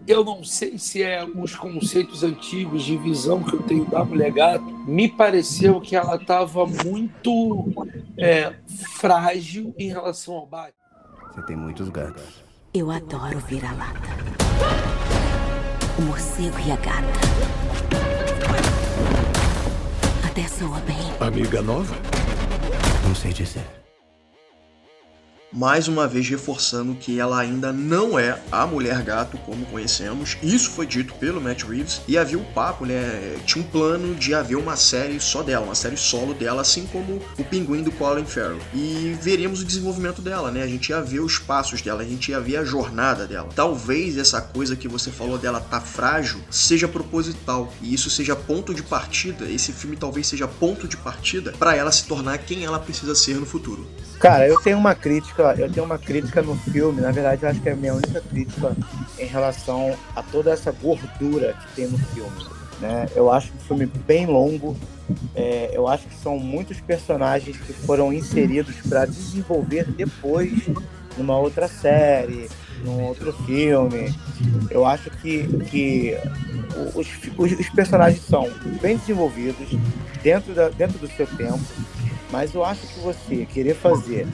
[0.09, 4.31] Eu não sei se é uns conceitos antigos de visão que eu tenho da mulher
[4.31, 4.65] gato.
[4.65, 7.71] Me pareceu que ela tava muito
[8.17, 8.55] é,
[8.95, 10.73] frágil em relação ao Batman.
[11.31, 12.43] Você tem muitos gatos.
[12.73, 14.09] Eu adoro vira-lata.
[15.99, 17.19] O morcego e a gata.
[20.27, 20.97] Até soa bem.
[21.19, 21.95] Amiga nova?
[23.07, 23.78] Não sei dizer.
[25.51, 30.37] Mais uma vez reforçando que ela ainda não é a mulher gato como conhecemos.
[30.43, 33.35] Isso foi dito pelo Matt Reeves e havia o papo, né?
[33.45, 37.21] Tinha um plano de haver uma série só dela, uma série solo dela, assim como
[37.37, 38.59] o Pinguim do Colin Farrell.
[38.73, 40.61] E veríamos o desenvolvimento dela, né?
[40.61, 43.49] A gente ia ver os passos dela, a gente ia ver a jornada dela.
[43.55, 48.73] Talvez essa coisa que você falou dela tá frágil seja proposital e isso seja ponto
[48.73, 49.49] de partida.
[49.49, 53.35] Esse filme talvez seja ponto de partida para ela se tornar quem ela precisa ser
[53.35, 53.87] no futuro.
[54.19, 57.61] Cara, eu tenho uma crítica, eu tenho uma crítica no filme, na verdade eu acho
[57.61, 58.75] que é a minha única crítica
[59.17, 62.45] em relação a toda essa gordura que tem no filme.
[62.81, 63.07] Né?
[63.15, 64.75] Eu acho o filme bem longo,
[65.33, 70.51] é, eu acho que são muitos personagens que foram inseridos para desenvolver depois
[71.17, 72.49] numa outra série,
[72.83, 74.13] num outro filme.
[74.69, 76.17] Eu acho que, que
[76.93, 78.49] os, os, os personagens são
[78.81, 79.69] bem desenvolvidos
[80.21, 81.59] dentro, da, dentro do seu tempo.
[82.31, 84.27] Mas eu acho que você querer fazer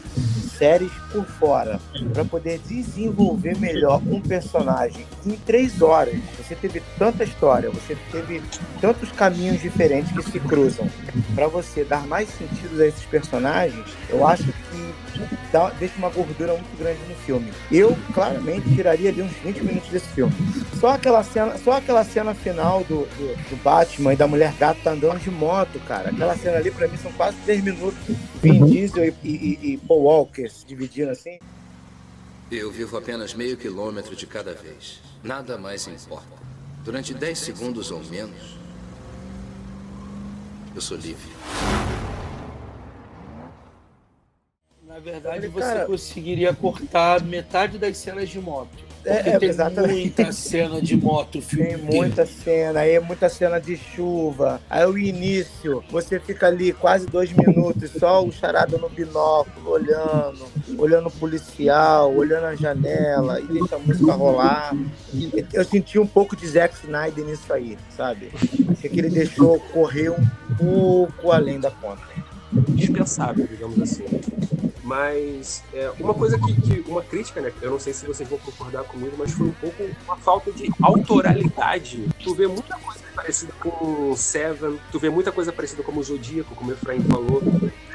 [0.57, 1.79] séries por fora
[2.13, 8.41] para poder desenvolver melhor um personagem em três horas, você teve tanta história, você teve
[8.79, 10.87] tantos caminhos diferentes que se cruzam.
[11.33, 14.64] Para você dar mais sentido a esses personagens, eu acho que
[15.51, 17.51] dá, deixa uma gordura muito grande no filme.
[17.71, 20.33] Eu claramente tiraria ali uns 20 minutos desse filme.
[20.79, 24.81] Só aquela cena, só aquela cena final do, do, do Batman e da mulher gato
[24.83, 26.09] tá andando de moto, cara.
[26.09, 27.99] Aquela cena ali para mim são quase 10 minutos.
[28.41, 28.69] Vin Uhum.
[28.69, 31.39] Diesel e, e, e Paul Walker se dividindo assim.
[32.51, 35.01] Eu vivo apenas meio quilômetro de cada vez.
[35.23, 36.27] Nada mais importa.
[36.83, 38.57] Durante 10 segundos ou menos,
[40.75, 41.31] eu sou livre.
[44.95, 48.69] Na verdade, você Cara- conseguiria cortar metade das cenas de moto.
[49.03, 49.99] É, é, tem exatamente.
[49.99, 54.61] muita cena de moto, filme Tem muita cena, aí é muita cena de chuva.
[54.69, 60.45] Aí o início, você fica ali quase dois minutos, só o charada no binóculo, olhando,
[60.77, 64.73] olhando o policial, olhando a janela, e deixa a música rolar.
[65.51, 68.31] Eu senti um pouco de Zack Snyder nisso aí, sabe?
[68.71, 70.25] Achei que ele deixou correr um
[70.57, 72.01] pouco além da conta.
[72.69, 74.05] dispensável, digamos assim.
[74.85, 77.51] Mas é, uma coisa que, que, uma crítica, né?
[77.59, 80.69] Eu não sei se vocês vão concordar comigo, mas foi um pouco uma falta de
[80.79, 82.07] autoralidade.
[82.23, 86.53] Tu vê muita coisa parecida com Seven, tu vê muita coisa parecida com o Zodíaco,
[86.53, 87.41] como o Efraim falou.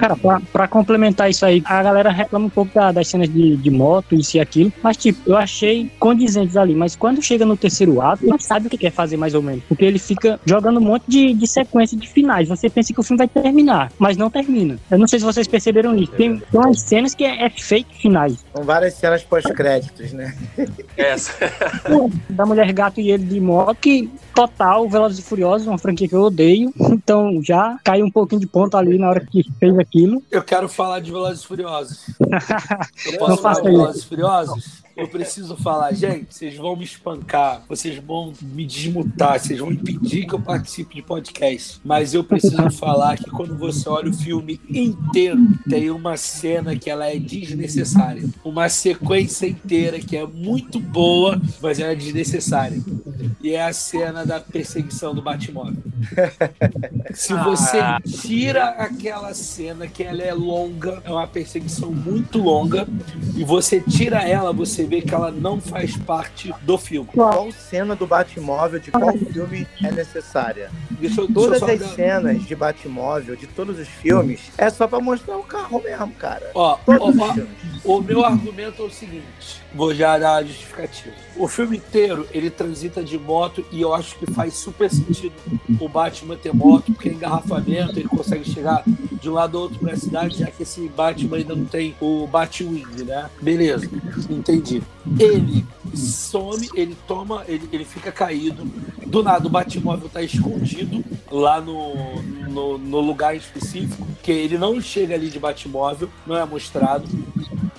[0.00, 3.54] Cara, pra, pra, complementar isso aí, a galera reclama um pouco da, das cenas de,
[3.54, 7.54] de moto, isso e aquilo, mas tipo, eu achei condizentes ali, mas quando chega no
[7.54, 10.78] terceiro ato, não sabe o que quer fazer mais ou menos, porque ele fica jogando
[10.78, 14.16] um monte de, de sequência de finais, você pensa que o filme vai terminar, mas
[14.16, 14.78] não termina.
[14.90, 18.00] Eu não sei se vocês perceberam isso, tem, tem umas cenas que é, é fake
[18.00, 18.42] finais.
[18.54, 20.34] São várias cenas pós-créditos, né?
[20.96, 21.34] Essa.
[22.30, 26.14] da Mulher Gato e ele de moto, que total, Velozes e Furiosos, uma franquia que
[26.14, 30.22] eu odeio, então já caiu um pouquinho de ponto ali na hora que fez aquilo.
[30.30, 32.06] Eu quero falar de Velozes Furiosos.
[33.04, 34.80] Eu posso falar de Velozes Furiosos?
[34.96, 40.26] Eu preciso falar, gente, vocês vão me espancar, vocês vão me desmutar, vocês vão impedir
[40.26, 41.80] que eu participe de podcast.
[41.82, 46.90] Mas eu preciso falar que quando você olha o filme inteiro, tem uma cena que
[46.90, 48.28] ela é desnecessária.
[48.44, 52.78] Uma sequência inteira que é muito boa, mas ela é desnecessária.
[53.40, 55.82] E é a cena da perseguição do Batmóvel.
[57.14, 62.86] Se você tira aquela cena que ela é longa, é uma perseguição muito longa,
[63.36, 67.08] e você tira ela, você vê que ela não faz parte do filme.
[67.12, 70.70] Qual cena do Batmóvel de qual filme é necessária?
[70.90, 75.00] Deixa eu, Todas deixa as cenas de Batmóvel, de todos os filmes, é só pra
[75.00, 76.50] mostrar o carro mesmo, cara.
[76.54, 77.10] Ó, ó, ó
[77.84, 81.14] o meu argumento é o seguinte: vou já dar a justificativa.
[81.36, 85.32] O filme inteiro ele transita de moto e eu acho que faz super sentido
[85.80, 89.78] o Batman ter moto, porque é engarrafamento, ele consegue chegar de um lado ao outro
[89.78, 93.30] pra cidade, já que esse Batman ainda não tem o Batwing, né?
[93.40, 93.88] Beleza,
[94.28, 94.82] entendi.
[95.18, 95.64] Ele
[95.94, 98.64] some, ele toma, ele, ele fica caído.
[99.06, 104.80] Do nada o Batmóvel tá escondido lá no, no, no lugar específico, que ele não
[104.80, 107.08] chega ali de Batmóvel, não é mostrado.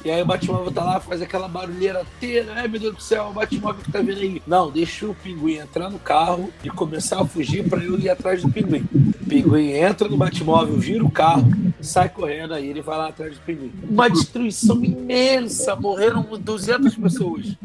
[0.03, 2.53] E aí o Batmóvel tá lá, faz aquela barulheira inteira.
[2.55, 4.41] Ai, meu Deus do céu, o Batmóvel que tá vindo aí.
[4.47, 8.41] Não, deixa o pinguim entrar no carro e começar a fugir para eu ir atrás
[8.41, 8.87] do pinguim.
[8.93, 13.35] O pinguim entra no Batmóvel, vira o carro, sai correndo aí, ele vai lá atrás
[13.35, 13.71] do pinguim.
[13.87, 17.55] Uma destruição imensa, morreram 200 pessoas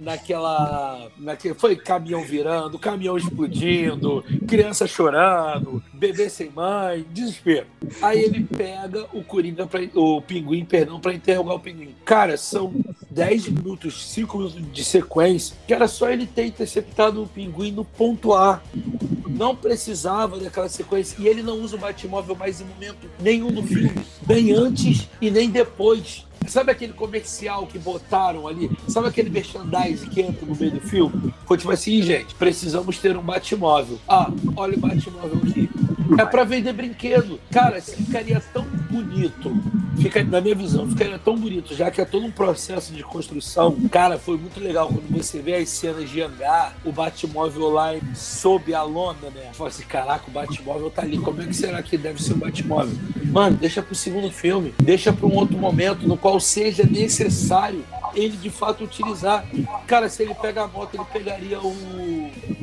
[0.00, 7.66] naquela, naquele foi caminhão virando, caminhão explodindo, criança chorando, bebê sem mãe, desespero.
[8.00, 11.94] Aí ele pega o Coringa o pinguim, perdão, para interrogar o pinguim.
[12.04, 12.72] Cara, são
[13.10, 17.84] 10 minutos, 5 minutos de sequência, que era só ele ter interceptado o pinguim no
[17.84, 18.62] ponto A.
[19.28, 21.16] Não precisava daquela sequência.
[21.18, 23.94] E ele não usa o Batmóvel mais em momento nenhum do filme.
[24.26, 26.26] Nem antes e nem depois.
[26.50, 28.68] Sabe aquele comercial que botaram ali?
[28.88, 31.32] Sabe aquele merchandising que entra no meio do filme?
[31.46, 34.00] Foi tipo assim, gente, precisamos ter um Batmóvel.
[34.08, 35.70] Ah, olha o Batmóvel aqui.
[36.18, 37.40] É para vender brinquedo.
[37.50, 39.54] Cara, ficaria tão bonito.
[40.00, 43.76] Fica, na minha visão, ficaria tão bonito, já que é todo um processo de construção.
[43.90, 48.72] Cara, foi muito legal quando você vê as cenas de hangar, o Batmóvel lá sob
[48.72, 49.50] a lona, né?
[49.52, 51.18] Fala assim, caraca, o Batmóvel tá ali.
[51.18, 52.96] Como é que será que deve ser o Batmóvel?
[53.26, 54.74] Mano, deixa pro segundo filme.
[54.82, 59.44] Deixa pra um outro momento no qual seja necessário ele de fato utilizar.
[59.86, 61.68] Cara, se ele pega a moto, ele pegaria o,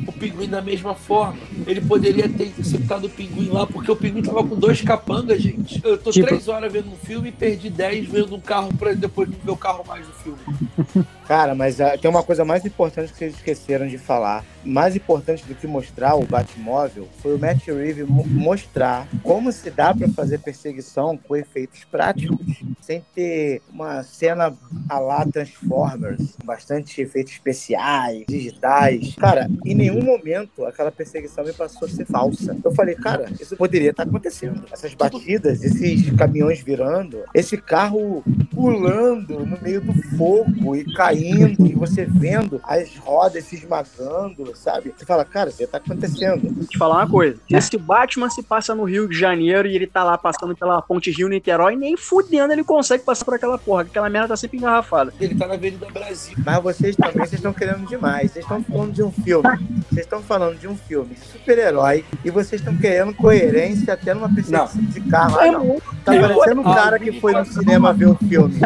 [0.07, 1.37] o pinguim da mesma forma.
[1.65, 5.81] Ele poderia ter interceptado o pinguim lá, porque o pinguim tava com dois capangas, gente.
[5.83, 6.27] Eu tô tipo...
[6.27, 9.51] três horas vendo um filme e perdi dez vendo um carro para depois não ver
[9.51, 11.07] o carro mais do filme.
[11.27, 14.45] Cara, mas uh, tem uma coisa mais importante que vocês esqueceram de falar.
[14.63, 19.93] Mais importante do que mostrar o Batmóvel foi o Matt Reeves mostrar como se dá
[19.93, 22.39] para fazer perseguição com efeitos práticos,
[22.81, 24.53] sem ter uma cena
[24.89, 29.15] a lá Transformers, bastante efeitos especiais, digitais.
[29.15, 32.55] Cara, em nenhum momento aquela perseguição me passou a ser falsa.
[32.63, 34.63] Eu falei, cara, isso poderia estar acontecendo.
[34.71, 41.73] Essas batidas, esses caminhões virando, esse carro pulando no meio do fogo e caindo, e
[41.73, 44.93] você vendo as rodas se esmagando, sabe?
[44.95, 46.53] Você fala, cara, isso tá acontecendo.
[46.53, 47.37] Vou te falar uma coisa.
[47.49, 51.11] Esse Batman se passa no Rio de Janeiro e ele tá lá passando pela ponte
[51.11, 55.13] Rio-Niterói, nem fudendo ele consegue passar por aquela porra, aquela merda tá sempre engarrafada.
[55.19, 56.37] Ele tá na Avenida Brasil.
[56.45, 58.31] Mas vocês também, vocês estão querendo demais.
[58.31, 59.49] Vocês estão falando de um filme.
[59.89, 64.81] Vocês estão falando de um filme super-herói e vocês estão querendo coerência até numa perseguição
[64.81, 65.39] de carro.
[65.39, 65.81] Ah, não.
[66.03, 68.59] Tá parecendo um cara que foi no cinema ver o filme.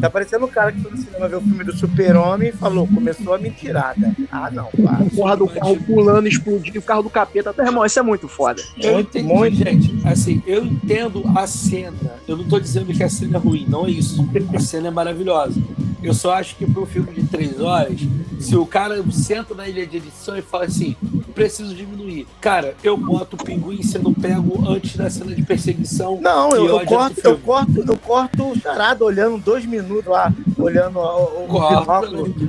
[0.00, 2.86] Tá parecendo um cara que foi no cinema ver o filme do Super-Homem e falou,
[2.86, 4.14] começou a mentirada.
[4.30, 5.04] Ah, não, para.
[5.14, 7.50] Porra do carro pulando, explodindo, o carro do capeta.
[7.50, 8.62] Até, irmão, isso é muito foda.
[8.78, 9.56] Eu entendi, muito.
[9.56, 9.98] gente.
[10.06, 12.14] Assim, eu entendo a cena.
[12.26, 14.28] Eu não tô dizendo que a cena é ruim, não é isso.
[14.54, 15.60] A cena é maravilhosa.
[16.02, 17.98] Eu só acho que para um filme de três horas,
[18.38, 20.96] se o cara senta na ilha de edição e fala assim:
[21.34, 22.26] preciso diminuir.
[22.40, 26.20] Cara, eu boto o pinguim sendo pego antes da cena de perseguição.
[26.20, 30.98] Não, eu, eu corto, eu corto, eu corto o charada olhando dois minutos lá, olhando
[30.98, 31.77] o, o Corta,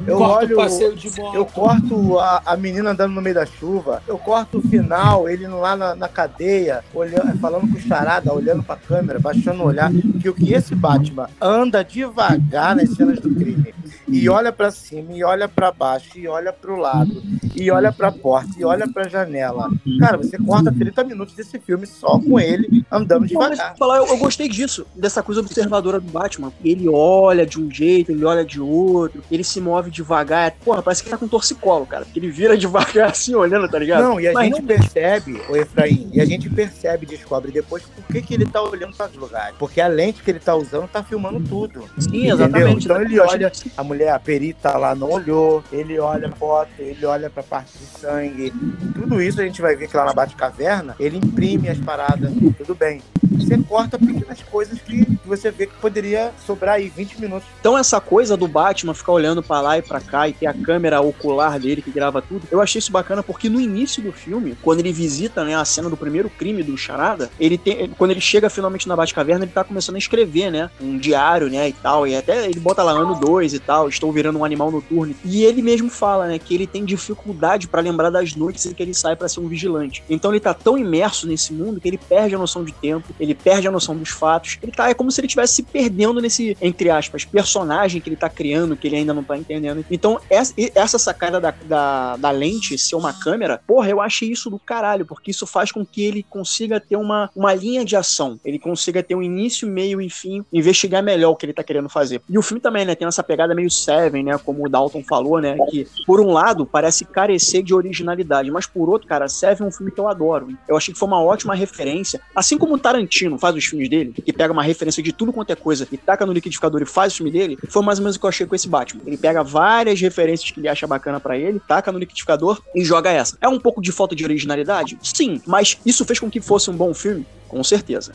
[0.07, 1.35] Eu corta o olho, passeio de moto.
[1.35, 4.01] eu corto a, a menina andando no meio da chuva.
[4.07, 8.63] Eu corto o final, ele lá na, na cadeia, olhando, falando com o charada, olhando
[8.63, 9.91] pra câmera, baixando o olhar.
[10.21, 13.73] Que o que esse Batman anda devagar nas cenas do crime
[14.11, 17.21] e olha pra cima, e olha pra baixo, e olha pro lado,
[17.59, 19.69] e olha pra porta, e olha pra janela.
[19.99, 23.75] Cara, você corta 30 minutos desse filme só com ele andando Não, mas, devagar.
[23.77, 26.51] falar, eu, eu gostei disso, dessa coisa observadora do Batman.
[26.63, 30.51] Ele olha de um jeito, ele olha de outro, ele se move devagar.
[30.63, 32.05] Porra, parece que tá com torcicolo, cara.
[32.05, 34.03] Porque ele vira devagar assim, olhando, tá ligado?
[34.03, 38.03] Não, e a Mas gente percebe, o Efraim, e a gente percebe, descobre depois por
[38.13, 39.55] que, que ele tá olhando para os lugares.
[39.57, 41.83] Porque a lente que ele tá usando tá filmando tudo.
[41.97, 42.35] Sim, entendeu?
[42.35, 42.85] exatamente.
[42.85, 46.31] Então ele Eu acho olha, a mulher, a perita lá não olhou, ele olha a
[46.31, 48.53] foto, ele olha pra parte de sangue.
[48.93, 52.75] Tudo isso a gente vai ver que lá na Batcaverna, ele imprime as paradas, tudo
[52.75, 53.01] bem.
[53.31, 57.47] Você corta pequenas coisas que você vê que poderia sobrar aí 20 minutos.
[57.59, 60.53] Então essa coisa do Batman ficar olhando pra lá e pra cá e ter a
[60.53, 64.55] câmera ocular dele que grava tudo, eu achei isso bacana porque no início do filme,
[64.61, 68.21] quando ele visita né, a cena do primeiro crime do Charada, ele tem, quando ele
[68.21, 72.05] chega finalmente na Batcaverna, ele tá começando a escrever, né, um diário, né, e tal,
[72.05, 75.15] e até ele bota lá ano 2 e tal, estou virando um animal noturno.
[75.23, 78.83] E ele mesmo fala, né, que ele tem dificuldade pra lembrar das noites em que
[78.83, 80.03] ele sai pra ser um vigilante.
[80.09, 83.33] Então ele tá tão imerso nesse mundo que ele perde a noção de tempo, ele
[83.33, 84.57] perde a noção dos fatos.
[84.61, 88.15] Ele tá é como se ele estivesse se perdendo nesse, entre aspas, personagem que ele
[88.15, 89.85] tá criando, que ele ainda não tá entendendo.
[89.89, 94.59] Então, essa, sacada da, da, da lente ser uma câmera, porra, eu achei isso do
[94.59, 98.39] caralho, porque isso faz com que ele consiga ter uma, uma linha de ação.
[98.43, 101.89] Ele consiga ter um início, meio e fim, investigar melhor o que ele tá querendo
[101.89, 102.21] fazer.
[102.29, 105.39] E o filme também, né, tem essa pegada meio Seven, né, como o Dalton falou,
[105.39, 109.69] né, que por um lado parece carecer de originalidade, mas por outro, cara, Seven é
[109.69, 110.49] um filme que eu adoro.
[110.67, 114.13] Eu achei que foi uma ótima referência, assim como o Tarantino faz os filmes dele,
[114.13, 117.13] que pega uma referência de tudo quanto é coisa e taca no liquidificador e faz
[117.13, 119.03] o filme dele, foi mais ou menos o que eu achei com esse Batman.
[119.05, 123.11] Ele pega várias referências que ele acha bacana pra ele, taca no liquidificador e joga
[123.11, 123.37] essa.
[123.39, 124.97] É um pouco de falta de originalidade?
[125.03, 127.25] Sim, mas isso fez com que fosse um bom filme?
[127.47, 128.13] Com certeza.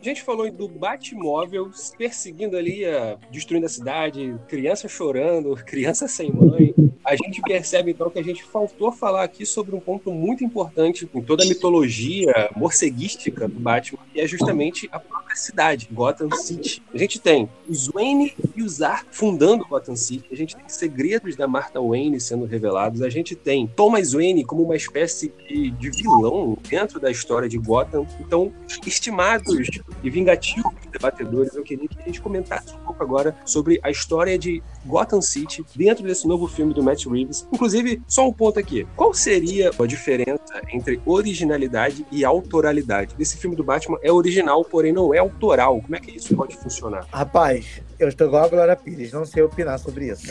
[0.00, 6.30] A gente falou do Batmóvel perseguindo ali, a, destruindo a cidade, criança chorando, criança sem
[6.30, 6.72] mãe.
[7.04, 11.08] A gente percebe então que a gente faltou falar aqui sobre um ponto muito importante
[11.12, 16.82] em toda a mitologia morceguística do Batman, que é justamente a própria cidade, Gotham City.
[16.92, 21.34] A gente tem os Wayne e os Ar fundando Gotham City, a gente tem segredos
[21.34, 26.58] da Martha Wayne sendo revelados, a gente tem Thomas Wayne como uma espécie de vilão
[26.68, 28.06] dentro da história de Gotham.
[28.20, 28.52] Então,
[28.86, 29.66] estimados
[30.02, 34.38] e vingativos debatedores, eu queria que a gente comentasse um pouco agora sobre a história
[34.38, 37.46] de Gotham City dentro desse novo filme do Matt Reeves.
[37.52, 38.86] Inclusive, só um ponto aqui.
[38.96, 43.14] Qual seria a diferença entre originalidade e autoralidade?
[43.18, 45.80] Esse filme do Batman é original, porém não é autoral.
[45.80, 47.06] Como é que isso pode funcionar?
[47.12, 50.28] Rapaz, eu estou igual a Glória Pires, não sei opinar sobre isso.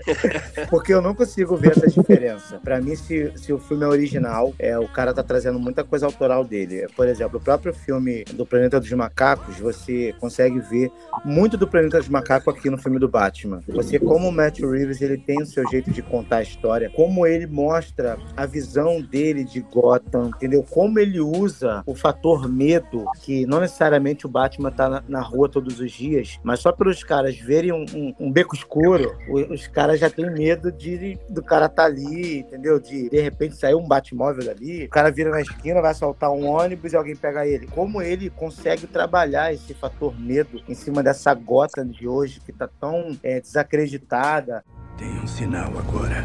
[0.68, 2.58] Porque eu não consigo ver essa diferença.
[2.62, 6.06] Pra mim, se, se o filme é original, é, o cara tá trazendo muita coisa
[6.06, 6.86] autoral dele.
[6.94, 10.90] Por exemplo, o próprio filme do Planeta dos Macacos, você consegue ver
[11.24, 13.60] muito do Planeta dos Macacos aqui no filme do Batman.
[13.68, 17.26] Você, como o Matt Reeves, ele tem o seu jeito de contar a história, como
[17.26, 20.62] ele mostra a visão dele de Gotham, entendeu?
[20.62, 25.48] Como ele usa o fator medo, que não necessariamente o Batman tá na, na rua
[25.48, 29.16] todos os dias, mas só pelos caras verem um, um, um beco escuro,
[29.50, 32.80] os caras já têm medo de do cara tá ali, entendeu?
[32.80, 36.46] De de repente sair um Batmóvel dali, o cara vira na esquina, vai assaltar um
[36.46, 37.68] ônibus e alguém pega ele.
[37.68, 42.68] Como ele consegue trabalhar esse fator medo em cima dessa Gotham de hoje que tá
[42.80, 44.64] tão é, desacreditada.
[44.98, 46.24] Tem um sinal agora.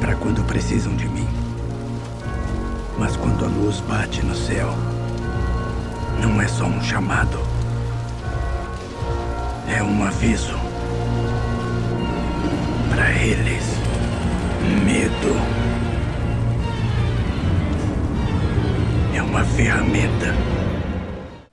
[0.00, 1.28] Para quando precisam de mim.
[2.98, 4.68] Mas quando a luz bate no céu,
[6.20, 7.53] não é só um chamado.
[9.68, 10.54] É um aviso.
[12.90, 13.64] Para eles,
[14.84, 15.36] medo
[19.14, 20.53] é uma ferramenta.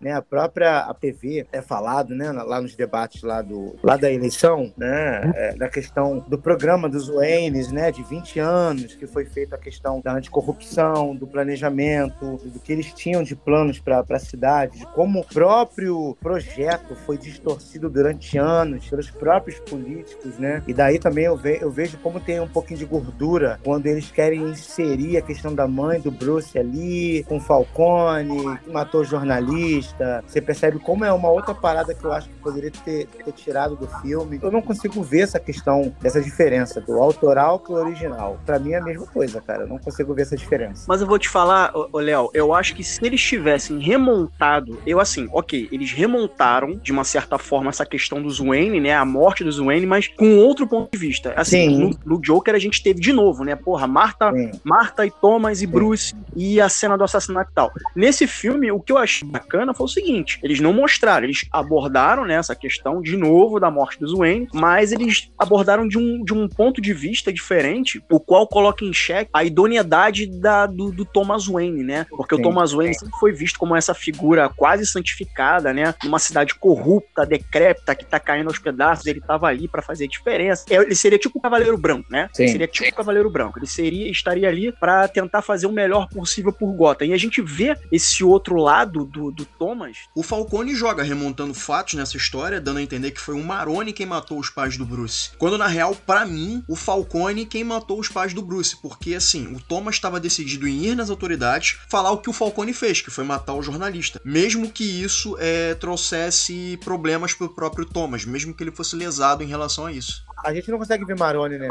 [0.01, 4.73] Né, a própria APV é falado, né, lá nos debates lá, do, lá da eleição,
[4.75, 9.55] né, é, da questão do programa dos Waynes, né, de 20 anos, que foi feita
[9.55, 14.79] a questão da anticorrupção, do planejamento, do que eles tinham de planos para a cidade,
[14.79, 20.97] de como o próprio projeto foi distorcido durante anos pelos próprios políticos, né, e daí
[20.97, 25.17] também eu, ve, eu vejo como tem um pouquinho de gordura quando eles querem inserir
[25.17, 30.23] a questão da mãe do Bruce ali, com Falcone, que matou jornalista, jornalista.
[30.25, 33.75] Você percebe como é uma outra parada que eu acho que poderia ter, ter tirado
[33.75, 34.39] do filme.
[34.41, 38.39] Eu não consigo ver essa questão, dessa diferença do autoral pro original.
[38.45, 39.63] Pra mim é a mesma coisa, cara.
[39.63, 40.85] Eu não consigo ver essa diferença.
[40.87, 44.79] Mas eu vou te falar, ô, ô, Léo, eu acho que se eles tivessem remontado,
[44.85, 49.05] eu assim, ok, eles remontaram de uma certa forma essa questão do Wayne, né, a
[49.05, 51.33] morte do Wayne, mas com outro ponto de vista.
[51.35, 54.31] Assim, no, no, Joker a gente teve de novo, né, porra, Marta,
[54.63, 57.71] Marta e Thomas e Bruce e a cena do assassinato e tal.
[57.95, 62.25] Nesse filme, o que eu achei bacana foi o seguinte, eles não mostraram, eles abordaram,
[62.25, 66.33] né, essa questão de novo da morte do Wayne, mas eles abordaram de um, de
[66.33, 71.05] um ponto de vista diferente, o qual coloca em xeque a idoneidade da, do, do
[71.05, 72.41] Thomas Wayne, né, porque Sim.
[72.41, 75.93] o Thomas Wayne sempre foi visto como essa figura quase santificada, né?
[76.03, 80.65] Numa cidade corrupta, decrépita, que tá caindo aos pedaços, ele tava ali para fazer diferença.
[80.69, 82.29] É, ele seria tipo o Cavaleiro Branco, né?
[82.33, 82.43] Sim.
[82.43, 83.59] Ele seria tipo o Cavaleiro Branco.
[83.59, 87.07] Ele seria, estaria ali para tentar fazer o melhor possível por Gotham.
[87.07, 89.70] E a gente vê esse outro lado do, do Thomas.
[90.15, 94.05] O Falcone joga remontando fatos nessa história, dando a entender que foi o Maroni quem
[94.05, 95.31] matou os pais do Bruce.
[95.37, 99.53] Quando na real, para mim, o Falcone quem matou os pais do Bruce, porque assim,
[99.53, 103.11] o Thomas estava decidido em ir nas autoridades falar o que o Falcone fez, que
[103.11, 104.21] foi matar o jornalista.
[104.23, 109.47] Mesmo que isso é, trouxesse problemas pro próprio Thomas, mesmo que ele fosse lesado em
[109.47, 110.23] relação a isso.
[110.43, 111.69] A gente não consegue ver Maroni né,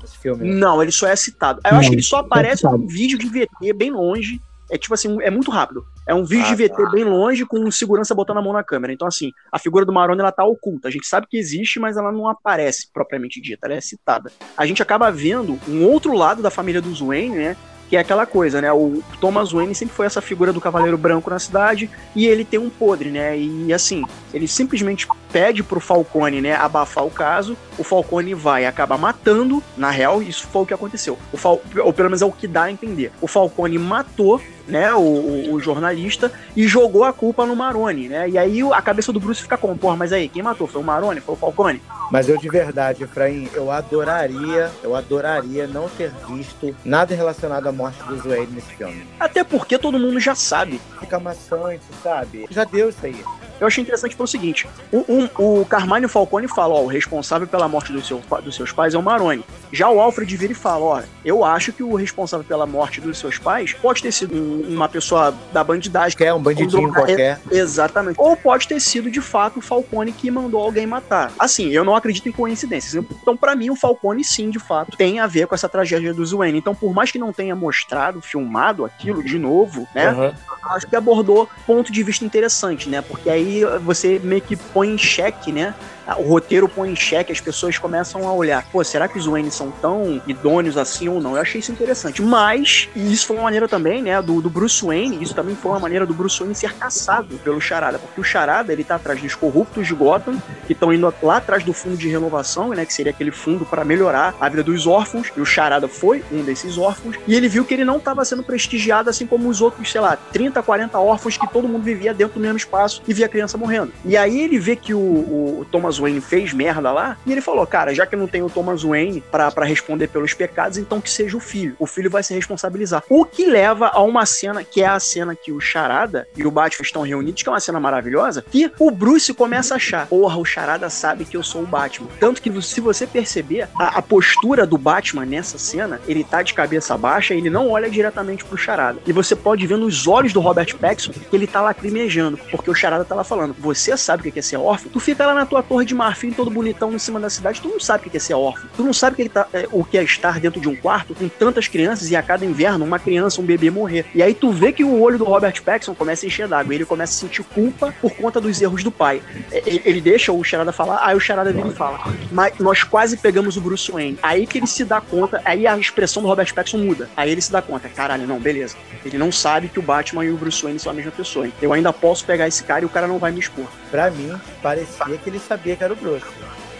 [0.00, 0.46] nesse filme.
[0.46, 0.54] Né?
[0.54, 1.60] Não, ele só é citado.
[1.64, 4.40] Eu não, acho que ele só aparece num vídeo de VT bem longe.
[4.72, 5.84] É tipo assim, é muito rápido.
[6.08, 6.90] É um vídeo ah, de VT tá.
[6.90, 8.90] bem longe com segurança botando a mão na câmera.
[8.90, 10.88] Então, assim, a figura do Maroni ela tá oculta.
[10.88, 14.32] A gente sabe que existe, mas ela não aparece propriamente dita, ela é citada.
[14.56, 17.56] A gente acaba vendo um outro lado da família dos Wayne, né?
[17.92, 18.72] que é aquela coisa, né?
[18.72, 22.58] O Thomas Wayne sempre foi essa figura do cavaleiro branco na cidade e ele tem
[22.58, 23.38] um podre, né?
[23.38, 24.02] E assim,
[24.32, 29.90] ele simplesmente pede pro Falcone, né, abafar o caso, o Falcone vai acabar matando, na
[29.90, 31.18] real, isso foi o que aconteceu.
[31.30, 31.60] O Fal...
[31.84, 33.12] Ou pelo menos é o que dá a entender.
[33.20, 38.28] O Falcone matou né, o, o, jornalista, e jogou a culpa no Maroni, né?
[38.28, 40.66] E aí a cabeça do Bruce fica como, porra, mas aí, quem matou?
[40.66, 41.20] Foi o Maroni?
[41.20, 41.80] Foi o Falcone?
[42.10, 47.72] Mas eu de verdade, Efraim, eu adoraria, eu adoraria não ter visto nada relacionado à
[47.72, 49.06] morte do Zoe nesse filme.
[49.18, 50.80] Até porque todo mundo já sabe.
[51.00, 52.46] Fica maçante, sabe?
[52.50, 53.24] Já deu isso aí.
[53.62, 57.68] Eu achei interessante pelo seguinte: o, um, o Carmine Falcone fala, ó, o responsável pela
[57.68, 59.44] morte do seu, dos seus pais é o Maroni.
[59.70, 63.18] Já o Alfred vira e fala, ó, eu acho que o responsável pela morte dos
[63.18, 66.18] seus pais pode ter sido um, uma pessoa da bandidagem.
[66.18, 67.40] Que é um bandidinho um qualquer.
[67.52, 68.16] Exatamente.
[68.18, 71.30] Ou pode ter sido, de fato, o Falcone que mandou alguém matar.
[71.38, 72.94] Assim, eu não acredito em coincidências.
[73.22, 76.26] Então, para mim, o Falcone, sim, de fato, tem a ver com essa tragédia do
[76.36, 76.58] Wayne.
[76.58, 80.10] Então, por mais que não tenha mostrado, filmado aquilo de novo, né?
[80.10, 80.32] Uhum.
[80.64, 83.00] Acho que abordou ponto de vista interessante, né?
[83.02, 83.51] Porque aí
[83.84, 85.74] você meio que põe em xeque, né?
[86.18, 89.50] o roteiro põe em xeque, as pessoas começam a olhar, pô, será que os Wayne
[89.50, 91.36] são tão idôneos assim ou não?
[91.36, 92.20] Eu achei isso interessante.
[92.20, 95.70] Mas, e isso foi uma maneira também, né, do, do Bruce Wayne, isso também foi
[95.70, 99.20] uma maneira do Bruce Wayne ser caçado pelo Charada, porque o Charada, ele tá atrás
[99.20, 102.92] dos corruptos de Gotham, que estão indo lá atrás do fundo de renovação, né, que
[102.92, 106.78] seria aquele fundo para melhorar a vida dos órfãos, e o Charada foi um desses
[106.78, 110.00] órfãos, e ele viu que ele não estava sendo prestigiado assim como os outros, sei
[110.00, 113.58] lá, 30, 40 órfãos que todo mundo vivia dentro do mesmo espaço e via criança
[113.58, 113.92] morrendo.
[114.04, 117.66] E aí ele vê que o, o Thomas Wayne fez merda lá, e ele falou,
[117.66, 121.36] cara, já que não tem o Thomas Wayne para responder pelos pecados, então que seja
[121.36, 121.74] o filho.
[121.78, 123.02] O filho vai se responsabilizar.
[123.08, 126.50] O que leva a uma cena, que é a cena que o Charada e o
[126.50, 130.36] Batman estão reunidos, que é uma cena maravilhosa, que o Bruce começa a achar, porra,
[130.36, 132.08] o Charada sabe que eu sou o Batman.
[132.20, 136.54] Tanto que se você perceber, a, a postura do Batman nessa cena, ele tá de
[136.54, 139.00] cabeça baixa, ele não olha diretamente pro Charada.
[139.06, 142.74] E você pode ver nos olhos do Robert Pattinson que ele tá lacrimejando, porque o
[142.74, 144.90] Charada tá lá falando, você sabe o que é ser órfão?
[144.92, 147.68] Tu fica lá na tua torre de marfim todo bonitão em cima da cidade, tu
[147.68, 148.68] não sabe o que é ser órfão.
[148.76, 150.76] Tu não sabe o que, é, tá, é, o que é estar dentro de um
[150.76, 154.04] quarto com tantas crianças e a cada inverno uma criança, um bebê morrer.
[154.14, 156.74] E aí tu vê que o olho do Robert Pattinson começa a encher d'água.
[156.74, 159.22] Ele começa a sentir culpa por conta dos erros do pai.
[159.50, 162.00] Ele, é, ele deixa o Charada falar, aí o Charada vira e fala,
[162.30, 164.18] mas nós quase pegamos o Bruce Wayne.
[164.22, 167.08] Aí que ele se dá conta, aí a expressão do Robert Pattinson muda.
[167.16, 168.76] Aí ele se dá conta, caralho, não, beleza.
[169.04, 171.48] Ele não sabe que o Batman e o Bruce Wayne são a mesma pessoa.
[171.60, 173.66] Eu ainda posso pegar esse cara e o cara não vai me expor.
[173.90, 174.32] Pra mim,
[174.62, 176.26] parecia que ele sabia que era o Bruce.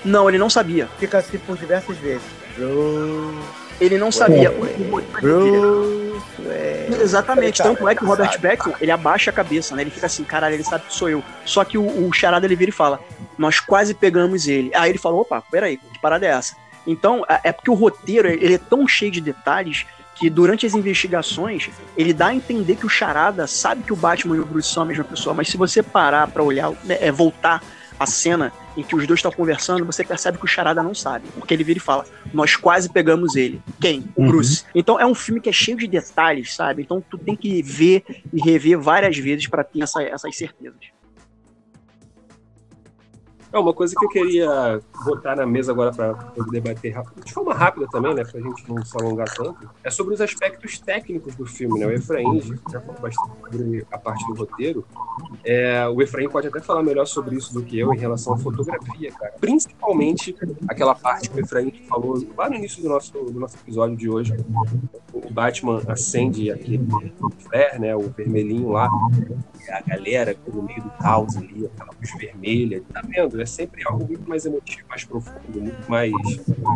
[0.05, 0.89] Não, ele não sabia.
[0.99, 2.22] Fica assim por diversas vezes.
[2.57, 3.39] Bruce.
[3.80, 4.53] Ele não sabia.
[5.20, 6.12] Bruce.
[7.01, 7.62] Exatamente.
[7.62, 9.83] Tanto é que o Robert Pattinson, ele abaixa a cabeça, né?
[9.83, 11.22] Ele fica assim, caralho, ele sabe que sou eu.
[11.45, 13.01] Só que o, o charada ele vira e fala:
[13.39, 14.70] Nós quase pegamos ele.
[14.74, 16.57] Aí ele falou: opa, peraí, que parada é essa?
[16.87, 20.75] Então, é, é porque o roteiro ele é tão cheio de detalhes que durante as
[20.75, 24.73] investigações ele dá a entender que o Charada sabe que o Batman e o Bruce
[24.73, 27.63] são a mesma pessoa, mas se você parar para olhar, né, é voltar
[27.99, 31.29] a cena em que os dois estão conversando, você percebe que o Charada não sabe.
[31.37, 33.63] Porque ele vira e fala: Nós quase pegamos ele.
[33.81, 34.05] Quem?
[34.17, 34.29] O Uhum.
[34.29, 34.65] Bruce.
[34.75, 36.83] Então é um filme que é cheio de detalhes, sabe?
[36.83, 38.03] Então tu tem que ver
[38.33, 40.81] e rever várias vezes pra ter essa- essas certezas.
[43.53, 46.95] É uma coisa que eu queria botar na mesa agora para poder debater
[47.25, 50.79] de forma rápida também, né, pra gente não se alongar tanto, é sobre os aspectos
[50.79, 51.87] técnicos do filme, né?
[51.87, 52.41] O Efraim
[52.71, 54.85] já falou bastante sobre a parte do roteiro.
[55.45, 58.39] É, o Efraim pode até falar melhor sobre isso do que eu em relação à
[58.39, 59.35] fotografia, cara.
[59.39, 60.35] Principalmente
[60.67, 64.09] aquela parte que o Efraim falou lá no início do nosso, do nosso episódio de
[64.09, 64.35] hoje.
[65.13, 66.87] O Batman acende aquele
[67.41, 68.89] flare, né, o vermelhinho lá,
[69.69, 73.41] a galera no meio do caos ali, aquela luz vermelha, tá vendo?
[73.43, 76.12] É sempre algo muito mais emotivo, mais profundo, muito mais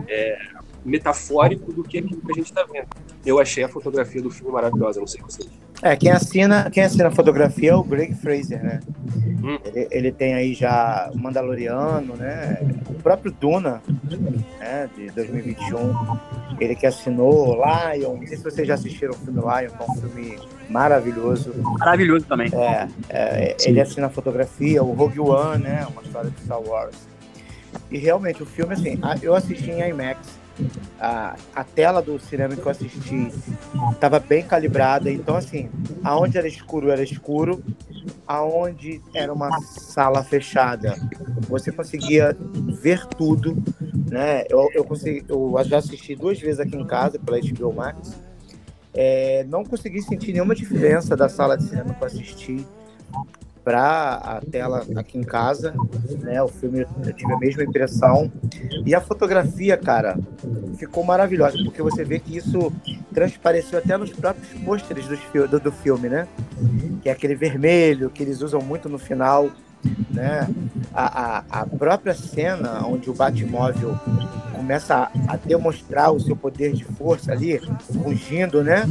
[0.09, 0.37] é,
[0.85, 2.89] metafórico do que aquilo que a gente tá vendo.
[3.25, 5.49] Eu achei a fotografia do filme maravilhosa, não sei vocês.
[5.83, 8.81] É, quem assina, quem assina a fotografia é o Greg Fraser, né?
[9.65, 12.59] Ele, ele tem aí já o Mandaloriano, né?
[12.89, 13.83] O próprio Duna,
[14.59, 14.89] né?
[14.97, 16.19] De 2021.
[16.59, 18.17] Ele que assinou Lion.
[18.17, 20.39] Não sei se vocês já assistiram o filme Lion, que é um filme
[20.71, 21.53] maravilhoso.
[21.79, 22.51] Maravilhoso também.
[22.55, 25.87] É, é, ele assina a fotografia, o Rogue One, né?
[25.91, 26.97] Uma história de Star Wars.
[27.91, 30.19] E realmente o filme, assim, eu assisti em IMAX.
[30.99, 33.31] A, a tela do cinema que eu assisti
[33.93, 35.69] estava bem calibrada, então assim,
[36.03, 37.63] aonde era escuro era escuro,
[38.27, 40.97] aonde era uma sala fechada,
[41.49, 42.37] você conseguia
[42.81, 43.63] ver tudo,
[44.11, 44.45] né?
[44.49, 48.17] Eu, eu, consegui, eu já assisti duas vezes aqui em casa pela HBO Max,
[48.95, 52.67] é, não consegui sentir nenhuma diferença da sala de cinema que eu assisti
[53.67, 55.75] para a tela aqui em casa,
[56.21, 56.41] né?
[56.41, 58.31] O filme eu tive a mesma impressão
[58.85, 60.17] e a fotografia, cara,
[60.79, 62.73] ficou maravilhosa porque você vê que isso
[63.13, 66.29] transpareceu até nos próprios pôsteres fi- do, do filme, né?
[67.03, 69.51] Que é aquele vermelho que eles usam muito no final,
[70.13, 70.49] né?
[70.95, 73.99] A, a, a própria cena onde o Batmóvel
[74.55, 77.61] começa a, a demonstrar o seu poder de força ali,
[77.97, 78.89] rugindo, né?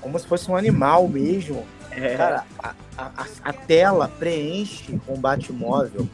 [0.00, 1.64] Como se fosse um animal mesmo.
[2.16, 6.08] Cara, a, a, a- tela preenche com o Batmóvel.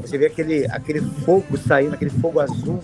[0.00, 2.78] Você vê aquele, aquele fogo saindo, aquele fogo azul.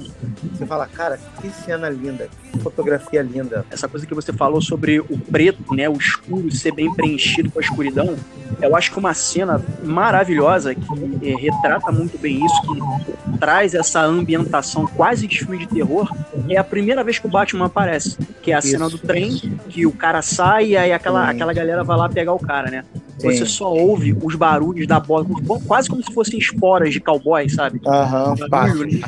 [0.52, 3.64] Você fala, cara, que cena linda, que fotografia linda.
[3.70, 7.58] Essa coisa que você falou sobre o preto, né, o escuro ser bem preenchido com
[7.58, 8.16] a escuridão,
[8.60, 10.80] eu acho que uma cena maravilhosa que
[11.22, 16.10] eh, retrata muito bem isso, que traz essa ambientação quase de filme de terror,
[16.48, 19.36] é a primeira vez que o Batman aparece, que é a cena do trem,
[19.68, 21.30] que o cara sai e aí aquela, Sim.
[21.32, 22.84] aquela galera vai lá pegar o cara, né?
[23.18, 23.28] Sim.
[23.36, 25.26] Você só ouve os barulhos da bola,
[25.66, 27.80] quase como se fossem esporas de cowboy, sabe?
[27.86, 29.00] Aham, Barulho.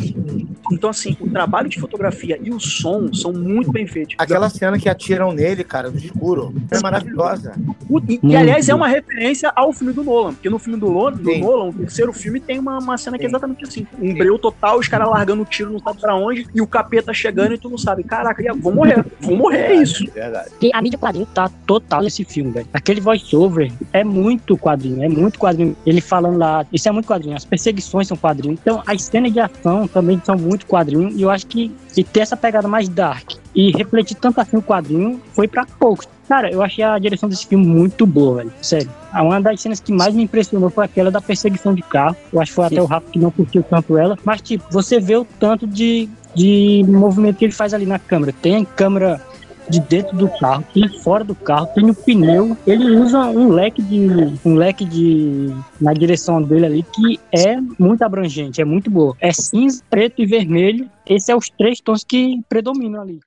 [0.73, 4.15] Então, assim, o trabalho de fotografia e o som são muito bem feitos.
[4.19, 7.55] Aquela cena que atiram nele, cara, no escuro, é maravilhosa.
[8.09, 11.11] E, e, aliás, é uma referência ao filme do Nolan, porque no filme do, Lo-
[11.11, 13.87] do Nolan, o terceiro filme, tem uma, uma cena que é exatamente assim.
[14.01, 17.13] Um breu total, os caras largando o tiro, não sabe pra onde, e o capeta
[17.13, 18.03] chegando e tu não sabe.
[18.05, 20.05] Caraca, vou morrer, vou morrer, é isso.
[20.13, 20.51] Verdade.
[20.51, 22.67] Porque a mídia quadrinho tá total nesse filme, velho.
[22.73, 25.77] Aquele voice-over é muito quadrinho, é muito quadrinho.
[25.87, 27.37] Ele falando lá, isso é muito quadrinho.
[27.37, 28.53] As perseguições são quadrinho.
[28.61, 31.11] Então, as cenas de ação também são muito quadrinho.
[31.11, 34.63] E eu acho que, que ter essa pegada mais dark e refletir tanto assim o
[34.63, 36.09] quadrinho foi pra poucos.
[36.29, 38.53] Cara, eu achei a direção desse filme muito boa, velho.
[38.61, 38.91] Sério.
[39.15, 42.15] Uma das cenas que mais me impressionou foi aquela da perseguição de carro.
[42.31, 44.19] Eu acho que foi até o Rafa que não curtiu tanto ela.
[44.25, 48.35] Mas, tipo, você vê o tanto de, de movimento que ele faz ali na câmera.
[48.43, 49.23] Tem câmera
[49.69, 52.57] de dentro do carro, tem fora do carro, tem o pneu.
[52.67, 58.03] Ele usa um leque de um leque de na direção dele ali que é muito
[58.03, 59.17] abrangente, é muito boa.
[59.21, 60.91] É cinza, preto e vermelho.
[61.07, 63.21] Esses são os três tons que predominam ali.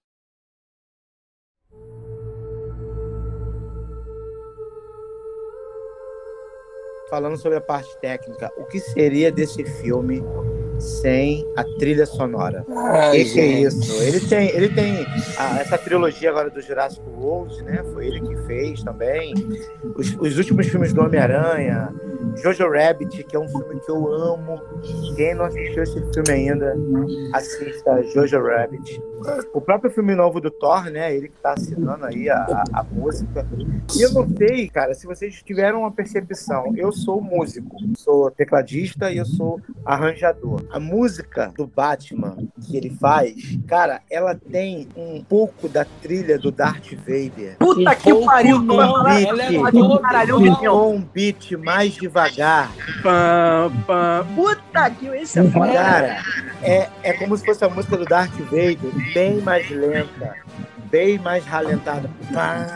[7.09, 10.23] Falando sobre a parte técnica, o que seria desse filme
[10.81, 12.65] sem a trilha sonora?
[12.69, 14.01] Ai, que, que é isso?
[14.01, 15.05] Ele tem, ele tem
[15.37, 17.83] ah, essa trilogia agora do Jurassic World, né?
[17.93, 19.33] Foi ele que fez também.
[19.95, 21.93] Os, os últimos filmes do Homem-Aranha,
[22.37, 24.59] Jojo Rabbit, que é um filme que eu amo.
[25.15, 26.75] Quem não assistiu esse filme ainda,
[27.33, 29.01] assista Jojo Rabbit.
[29.53, 31.15] O próprio filme novo do Thor, né?
[31.15, 33.45] Ele que tá assinando aí a, a, a música.
[33.95, 36.73] E eu não sei, cara, se vocês tiveram uma percepção.
[36.75, 40.61] Eu sou músico, sou tecladista e eu sou arranjador.
[40.71, 43.33] A música do Batman que ele faz,
[43.67, 47.57] cara, ela tem um pouco da trilha do Darth Vader.
[47.59, 50.91] Puta que pariu, num falar- beat, ela é caralho, milhão.
[50.95, 52.71] um beat mais devagar.
[53.03, 54.25] Pam, pam.
[54.35, 55.73] Puta que esse é foda.
[55.73, 56.23] Cara,
[56.63, 60.35] é, é como se fosse a música do Darth Vader, bem mais lenta.
[60.91, 62.09] Bem mais ralentado.
[62.33, 62.67] Pá,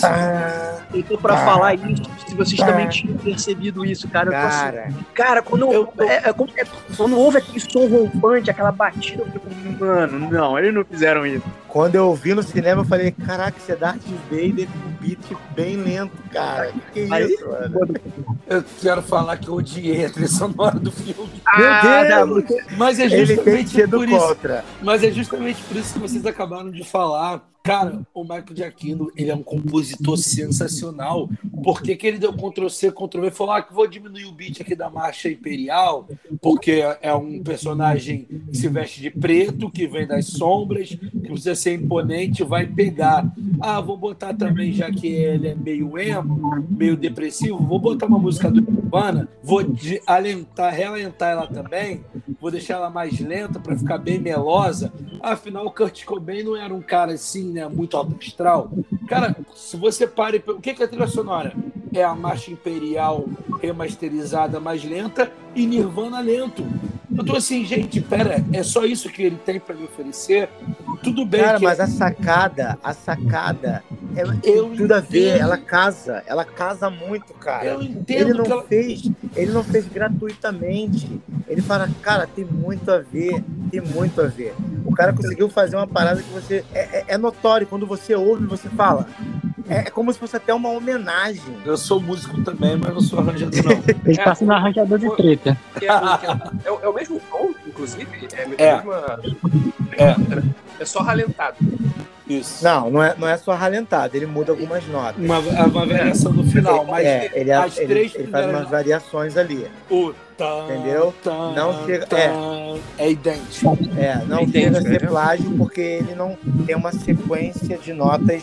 [0.00, 1.44] pá, Eu tô pra pá.
[1.44, 4.28] falar isso, se vocês também tinham percebido isso, cara.
[4.28, 5.76] Eu tô assim, Cara, Cara, quando, é-
[6.28, 6.64] é como- é-
[6.96, 11.44] quando houve aquele som rompante, aquela batida, eu fico, mano, não, eles não fizeram isso.
[11.78, 15.20] Quando eu vi no cinema, eu falei, caraca, isso é Darth Vader com um beat
[15.54, 16.72] bem lento, cara.
[16.92, 17.94] Que que é Aí- isso, mano?
[18.48, 21.30] Eu quero falar que eu odiei a trilha sonora do filme.
[21.46, 22.62] Ah, Meu Deus!
[22.76, 24.18] Mas é Ele tem justamente sido por isso.
[24.18, 24.64] contra.
[24.82, 27.42] Mas é justamente por isso que vocês acabaram de falar.
[27.68, 31.28] Cara, o Michael Giacchino, ele é um compositor sensacional.
[31.62, 34.88] Por que, ele deu Ctrl-C, Ctrl-V falou ah, que vou diminuir o beat aqui da
[34.88, 36.08] Marcha Imperial,
[36.40, 41.54] porque é um personagem que se veste de preto, que vem das sombras, que precisa
[41.54, 43.30] ser imponente, vai pegar.
[43.60, 48.18] Ah, vou botar também, já que ele é meio emo, meio depressivo, vou botar uma
[48.18, 52.02] música do Nirvana, vou de- alentar, realentar ela também,
[52.40, 54.90] vou deixar ela mais lenta para ficar bem melosa.
[55.20, 58.70] Afinal, o Kurt Cobain não era um cara assim, né, muito alto astral.
[59.06, 60.42] Cara, se você para e...
[60.46, 61.52] O que que é a trilha sonora?
[61.92, 63.26] É a marcha imperial
[63.60, 66.64] remasterizada mais lenta e Nirvana lento.
[67.16, 70.48] Eu tô assim, gente, pera, é só isso que ele tem para me oferecer?
[71.02, 73.82] Tudo bem Cara, que mas a sacada, a sacada,
[74.20, 75.42] ela Eu tem tudo a ver, entendo.
[75.42, 77.64] ela casa, ela casa muito, cara.
[77.66, 81.20] Eu entendo ele não que ela- fez, ele não fez gratuitamente.
[81.46, 84.54] Ele fala, cara, tem muito a ver, tem muito a ver.
[84.84, 88.44] O cara conseguiu fazer uma parada que você é, é- é notório quando você ouve,
[88.46, 89.06] você fala.
[89.70, 91.42] É, é como se fosse até uma homenagem.
[91.64, 93.70] Eu sou músico também, mas não sou arranjador, não.
[94.06, 95.58] Ele É, passa no arranjador de treta.
[95.80, 98.08] É, é- é o- é o mesmo tom, inclusive?
[98.34, 98.76] É, É.
[98.76, 99.20] mesma-
[99.92, 100.82] É.
[100.82, 101.56] é só ralentado.
[102.28, 102.62] Isso.
[102.62, 105.24] Não, não é, não é só ralentado, ele muda algumas notas.
[105.24, 108.70] Uma, uma variação no final, mas é, ele, as ele, três ele faz primeiras umas
[108.70, 109.66] variações ali.
[109.90, 110.12] O
[110.64, 111.12] Entendeu?
[111.56, 113.76] Não chega- tan, é idêntico.
[113.96, 115.08] É, não Entendi, chega a ser né?
[115.08, 118.42] plágio porque ele não tem uma sequência de notas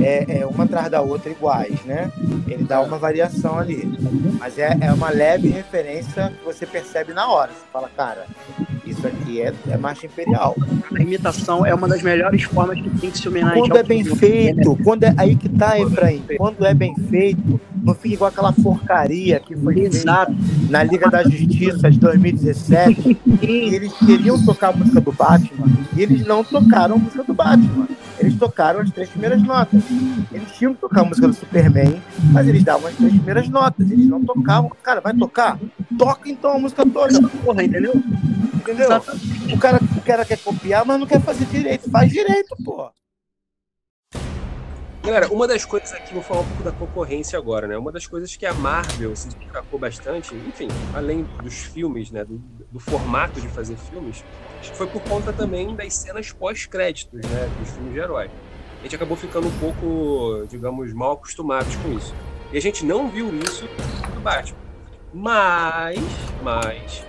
[0.00, 2.12] é, é, uma atrás da outra iguais, né?
[2.46, 3.92] Ele dá uma variação ali.
[4.38, 7.50] Mas é, é uma leve referência que você percebe na hora.
[7.50, 8.26] Você fala, cara,
[8.86, 10.54] isso aqui é, é marcha imperial.
[10.96, 13.58] A imitação é uma das melhores formas que tem que se homenagear.
[13.58, 14.18] Quando é bem filme.
[14.18, 18.52] feito, quando é aí que tá, Efraim, quando é bem feito, não fica igual aquela
[18.52, 20.32] porcaria que foi Exato.
[20.32, 25.66] feita na Liga da Justiça de 2017, e eles queriam tocar a música do Batman,
[25.96, 27.88] e eles não tocaram a música do Batman.
[28.18, 29.82] Eles tocaram as três primeiras notas.
[30.30, 33.90] Eles tinham que tocar a música do Superman, mas eles davam as três primeiras notas.
[33.90, 34.70] Eles não tocavam.
[34.80, 35.58] Cara, vai tocar?
[35.98, 37.20] Toca então a música toda.
[37.28, 38.00] Porra, entendeu?
[38.54, 38.88] Entendeu?
[39.52, 41.90] O cara, o cara quer copiar, mas não quer fazer direito.
[41.90, 42.90] Faz direito, pô.
[45.04, 47.76] Galera, uma das coisas aqui, vou falar um pouco da concorrência agora, né?
[47.76, 52.24] Uma das coisas que a Marvel se destacou bastante, enfim, além dos filmes, né?
[52.24, 52.40] Do,
[52.70, 54.24] do formato de fazer filmes,
[54.74, 57.50] foi por conta também das cenas pós-créditos, né?
[57.58, 58.30] Dos filmes de herói.
[58.78, 62.14] A gente acabou ficando um pouco, digamos, mal acostumados com isso.
[62.52, 63.68] E a gente não viu isso
[64.14, 64.58] no Batman.
[65.12, 65.98] Mas,
[66.44, 67.04] mas,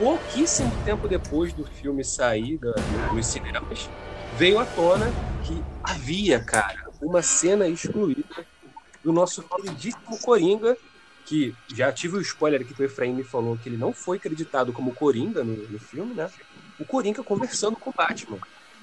[0.00, 2.72] pouquíssimo tempo depois do filme sair da,
[3.12, 3.88] dos cinemas,
[4.36, 5.06] veio à tona
[5.44, 8.46] que havia, cara, uma cena excluída
[9.02, 10.76] do nosso queridíssimo Coringa,
[11.24, 14.16] que já tive o spoiler aqui que o Efraim me falou que ele não foi
[14.16, 16.30] acreditado como Coringa no, no filme, né?
[16.78, 18.38] O Coringa conversando com o Batman.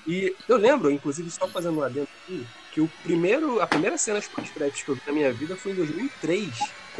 [0.05, 4.22] E eu lembro, inclusive, só fazendo um adendo aqui, que o primeiro, a primeira cena
[4.22, 6.49] pós-créditos que eu vi na minha vida foi em 2003,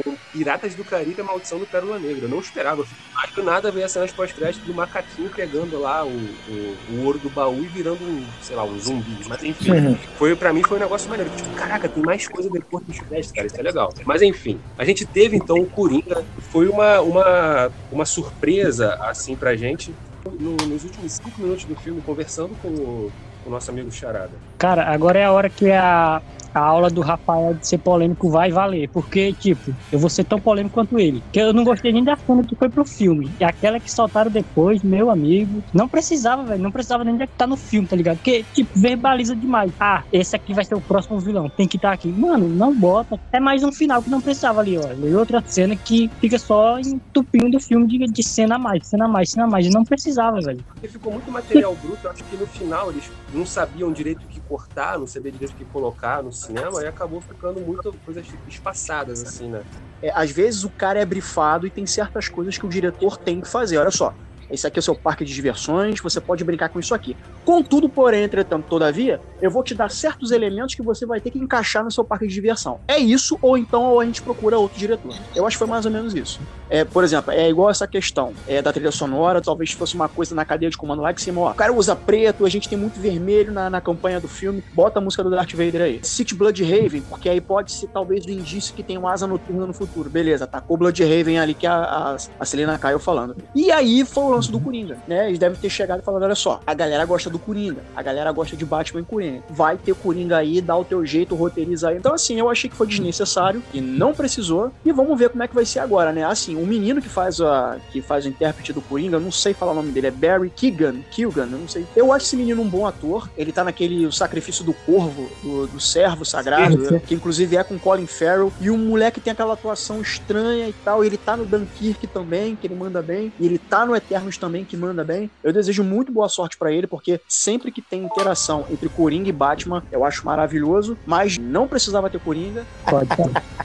[0.02, 2.26] com Piratas do Caribe a Maldição do Pérola Negra.
[2.26, 2.86] Eu não esperava.
[3.14, 7.20] Mas do nada veio a cena pós-créditos do macaquinho pegando lá o, o, o ouro
[7.20, 9.18] do baú e virando um, sei lá, um zumbi.
[9.28, 9.98] Mas enfim, Uhum.
[10.18, 11.32] foi, pra mim foi um negócio maneiro.
[11.36, 13.48] Tipo, caraca, tem mais coisa depois dos créditos, cara.
[13.48, 13.94] Isso é legal.
[14.06, 16.24] Mas enfim, a gente teve então o Coringa.
[16.52, 19.94] Foi uma, uma, uma surpresa, assim, pra gente.
[20.39, 23.12] No- nos últimos cinco minutos do filme, conversando com o,
[23.44, 24.32] com o nosso amigo Charada.
[24.58, 26.22] Cara, agora é a hora que a,
[26.54, 28.89] a aula do Rafael de ser polêmico vai valer.
[28.89, 31.24] Porque, tipo, eu vou ser tão polêmico quanto ele.
[31.32, 33.32] Que eu não gostei nem da cena que foi pro filme.
[33.39, 35.64] E aquela que soltaram depois, meu amigo.
[35.74, 36.62] Não precisava, velho.
[36.62, 38.18] Não precisava nem de estar no filme, tá ligado?
[38.18, 39.72] Porque, tipo, verbaliza demais.
[39.80, 41.49] Ah, esse aqui vai ser o próximo vilão.
[41.49, 42.08] Tem que estar aqui.
[42.08, 43.20] Mano, não bota.
[43.32, 44.93] É mais um final que não precisava ali, ó.
[44.93, 49.06] E outra cena que fica só entupindo o filme de, de cena a mais, cena
[49.06, 49.66] a mais, cena a mais.
[49.66, 50.64] E não precisava, velho.
[50.68, 51.99] Porque ficou muito material bruto.
[52.04, 55.54] Eu acho que no final eles não sabiam direito o que cortar, não sabiam direito
[55.54, 59.64] o que colocar no cinema, e acabou ficando muitas coisas espaçadas, assim, né?
[60.02, 63.41] É, às vezes o cara é brifado e tem certas coisas que o diretor tem
[63.41, 63.78] que fazer.
[63.78, 64.14] Olha só,
[64.50, 67.16] esse aqui é o seu parque de diversões, você pode brincar com isso aqui.
[67.46, 71.39] Contudo, porém, entretanto, todavia, eu vou te dar certos elementos que você vai ter que
[71.39, 72.80] encaixar no seu parque de diversão.
[72.88, 75.14] É isso, ou então ou a gente procura outro diretor.
[75.36, 76.39] Eu acho que foi mais ou menos isso.
[76.70, 80.34] É, por exemplo, é igual essa questão é, da trilha sonora, talvez fosse uma coisa
[80.34, 82.78] na cadeia de comando lá que cima, ó, o cara usa preto, a gente tem
[82.78, 86.00] muito vermelho na, na campanha do filme, bota a música do Darth Vader aí.
[86.04, 89.66] City Blood Raven, porque aí pode ser talvez o indício que tem um asa noturna
[89.66, 90.10] no futuro.
[90.10, 93.36] Beleza, tacou Blood Raven ali que a, a, a Selena caiu falando.
[93.56, 95.27] E aí foi lance do Coringa, né?
[95.27, 98.31] Eles devem ter chegado e falado: olha só, a galera gosta do Coringa, a galera
[98.31, 99.43] gosta de Batman e Coringa.
[99.49, 101.97] Vai ter Coringa aí, dá o teu jeito, roteiriza aí.
[101.97, 104.71] Então, assim, eu achei que foi desnecessário e não precisou.
[104.86, 106.23] E vamos ver como é que vai ser agora, né?
[106.23, 109.53] Assim, o menino que faz a que faz o intérprete do Coringa, eu não sei
[109.53, 111.86] falar o nome dele, é Barry Keegan, Keegan, eu não sei.
[111.95, 113.29] Eu acho esse menino um bom ator.
[113.38, 116.99] Ele tá naquele o sacrifício do corvo, do, do servo sagrado, Sim, sim.
[116.99, 118.51] que inclusive é com Colin Farrell.
[118.59, 121.03] E o moleque tem aquela atuação estranha e tal.
[121.03, 123.31] Ele tá no Dunkirk também, que ele manda bem.
[123.39, 123.95] E ele tá no
[124.38, 125.30] Também, que manda bem.
[125.43, 129.32] Eu desejo muito boa sorte pra ele, porque sempre que tem interação entre Coringa e
[129.32, 130.97] Batman, eu acho maravilhoso.
[131.05, 132.65] Mas não precisava ter Coringa.
[132.89, 133.09] Pode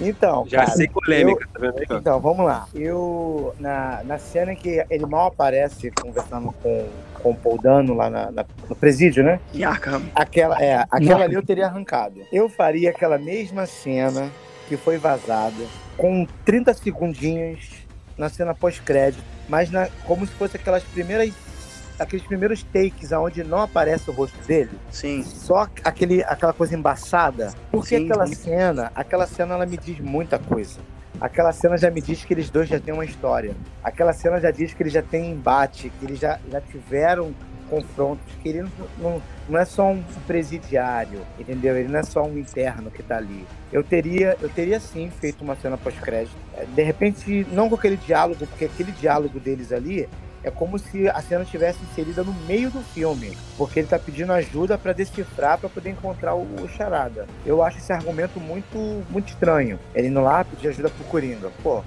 [0.00, 1.98] Então, Já cara, sei polêmica, eu- tá vendo aí?
[2.00, 2.68] Então, vamos lá.
[2.72, 8.08] Eu, na, na cena que ele mal aparece conversando com, com o Paul Dano lá
[8.08, 9.40] na- na- no presídio, né?
[9.52, 10.02] Em Arkham.
[10.14, 12.20] Aquela, é, aquela ali eu teria arrancado.
[12.32, 14.30] Eu faria aquela mesma cena
[14.68, 15.64] que foi vazada,
[15.96, 17.68] com 30 segundinhos
[18.16, 21.32] na cena pós-crédito, mas na, como se fosse aquelas primeiras.
[21.98, 24.70] Aqueles primeiros takes onde não aparece o rosto dele.
[24.88, 25.24] Sim.
[25.24, 27.52] Só aquele, aquela coisa embaçada.
[27.72, 28.34] Porque Sim, aquela sim.
[28.36, 30.78] cena, aquela cena ela me diz muita coisa.
[31.20, 33.52] Aquela cena já me diz que eles dois já têm uma história.
[33.82, 37.34] Aquela cena já diz que eles já têm embate, que eles já, já tiveram
[37.68, 41.76] confrontos, que ele não, não, não é só um presidiário, entendeu?
[41.76, 43.46] Ele não é só um interno que tá ali.
[43.72, 46.36] Eu teria, eu teria sim feito uma cena pós-crédito.
[46.74, 50.08] De repente, não com aquele diálogo, porque aquele diálogo deles ali
[50.42, 54.32] é como se a cena tivesse inserida no meio do filme, porque ele tá pedindo
[54.32, 57.26] ajuda para decifrar para poder encontrar o, o charada.
[57.44, 59.78] Eu acho esse argumento muito muito estranho.
[59.94, 61.50] Ele indo lá pedir ajuda pro Coringa.
[61.62, 61.82] Pô,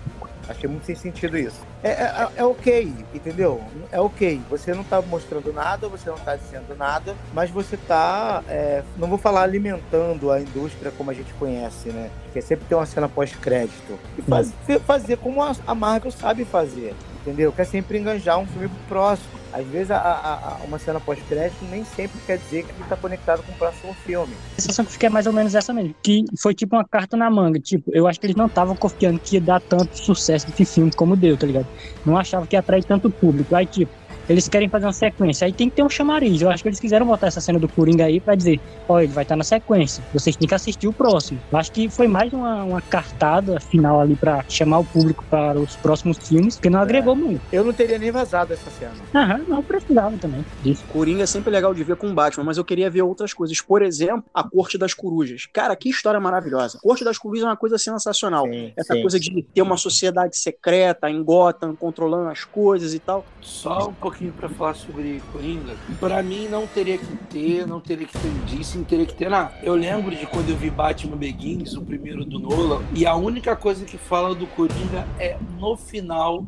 [0.49, 1.61] achei muito sem sentido isso.
[1.83, 3.61] É, é, é ok, entendeu?
[3.91, 4.39] É ok.
[4.49, 9.07] Você não tá mostrando nada, você não tá dizendo nada, mas você tá, é, não
[9.07, 12.09] vou falar alimentando a indústria como a gente conhece, né?
[12.25, 13.97] Porque sempre tem uma cena pós-crédito.
[14.17, 14.53] E faz-
[14.85, 17.51] fazer como a Marvel sabe fazer, entendeu?
[17.51, 19.29] Quer sempre enganjar um filme pro próximo.
[19.53, 23.51] Às vezes a, a- uma cena pós-crédito nem sempre quer dizer que está conectado com
[23.51, 24.33] o próximo filme.
[24.57, 25.93] A sensação que fica é mais ou menos essa mesmo.
[26.01, 27.59] Que foi tipo uma carta na manga.
[27.59, 30.91] Tipo, eu acho que eles não estavam confiando que ia dar tanto sucesso esse filme
[30.95, 31.67] como deu, tá ligado?
[32.05, 33.53] Não achavam que ia atrair tanto público.
[33.55, 33.91] Aí, tipo,
[34.31, 35.45] eles querem fazer uma sequência.
[35.45, 36.41] Aí tem que ter um chamariz.
[36.41, 39.11] Eu acho que eles quiseram botar essa cena do Coringa aí pra dizer: ó, ele
[39.11, 40.03] vai estar na sequência.
[40.13, 41.39] Vocês têm que assistir o próximo.
[41.51, 45.59] Eu acho que foi mais uma, uma cartada final ali pra chamar o público para
[45.59, 47.41] os próximos filmes, porque não agregou muito.
[47.51, 48.93] Eu não teria nem vazado essa cena.
[49.13, 50.83] Aham, não precisava também disso.
[50.91, 53.59] Coringa é sempre legal de ver com Batman, mas eu queria ver outras coisas.
[53.61, 55.47] Por exemplo, a Corte das Corujas.
[55.51, 56.79] Cara, que história maravilhosa.
[56.81, 58.45] Corte das Corujas é uma coisa sensacional.
[58.75, 59.01] Essa sim.
[59.01, 63.25] coisa de ter uma sociedade secreta em Gotham, controlando as coisas e tal.
[63.41, 65.75] Só um pouquinho pra falar sobre Coringa.
[65.99, 69.29] Pra mim não teria que ter, não teria que ter indício, não teria que ter
[69.29, 69.53] nada.
[69.63, 73.55] Eu lembro de quando eu vi Batman Begins, o primeiro do Nolan, e a única
[73.55, 76.45] coisa que fala do Coringa é no final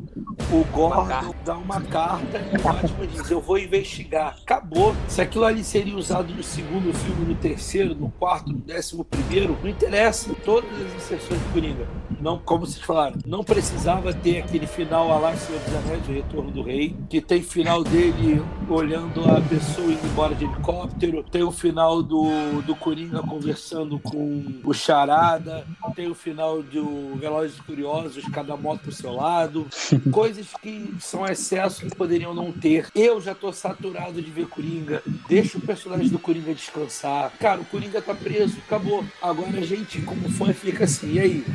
[0.51, 4.38] o Gordon dá uma carta e o Batman diz: Eu vou investigar.
[4.41, 4.95] Acabou.
[5.07, 9.57] Se aquilo ali seria usado no segundo filme, no terceiro, no quarto, no décimo primeiro,
[9.61, 10.34] não interessa.
[10.45, 11.88] Todas as inserções do Coringa.
[12.19, 16.11] Não, como vocês falaram, não precisava ter aquele final a lá Senhor dos Anéis, o
[16.11, 21.43] Retorno do Rei, que tem final dele olhando a pessoa indo embora de helicóptero, tem
[21.43, 27.61] o final do, do Coringa conversando com o Charada, tem o final do Velozes e
[27.61, 29.66] Curiosos, cada moto pro seu lado,
[30.11, 32.89] coisas que são excessos que poderiam não ter.
[32.93, 37.32] Eu já tô saturado de ver Coringa, deixa o personagem do Coringa descansar.
[37.39, 39.05] Cara, o Coringa tá preso, acabou.
[39.22, 41.45] Agora a gente, como fã, fica assim, e aí?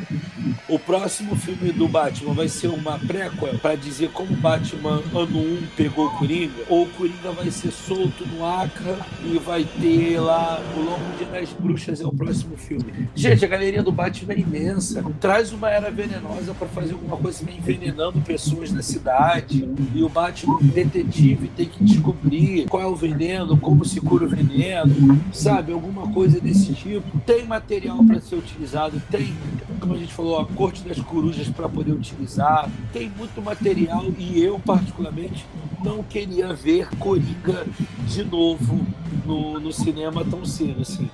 [0.67, 5.67] O próximo filme do Batman vai ser uma prequel pra dizer como Batman ano 1
[5.75, 6.63] pegou o Coringa?
[6.69, 11.27] Ou o Coringa vai ser solto no Acre e vai ter lá o Longo Dia
[11.27, 13.09] das Bruxas é o próximo filme?
[13.15, 15.03] Gente, a galeria do Batman é imensa.
[15.19, 19.69] Traz uma era venenosa pra fazer alguma coisa que envenenando pessoas na cidade.
[19.93, 24.29] E o Batman, detetive, tem que descobrir qual é o veneno, como se cura o
[24.29, 25.71] veneno, sabe?
[25.71, 27.19] Alguma coisa desse tipo.
[27.25, 29.33] Tem material pra ser utilizado, tem,
[29.79, 32.69] como a gente falou, a corte das corujas para poder utilizar.
[32.93, 35.45] Tem muito material e eu, particularmente,
[35.83, 37.65] não queria ver Coringa
[38.07, 38.85] de novo
[39.25, 41.09] no, no cinema tão cedo assim.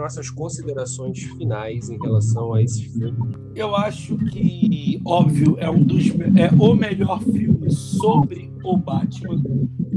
[0.00, 3.36] nossas considerações finais em relação a esse filme.
[3.54, 6.06] Eu acho que, óbvio, é um dos
[6.36, 9.42] é o melhor filme sobre o Batman.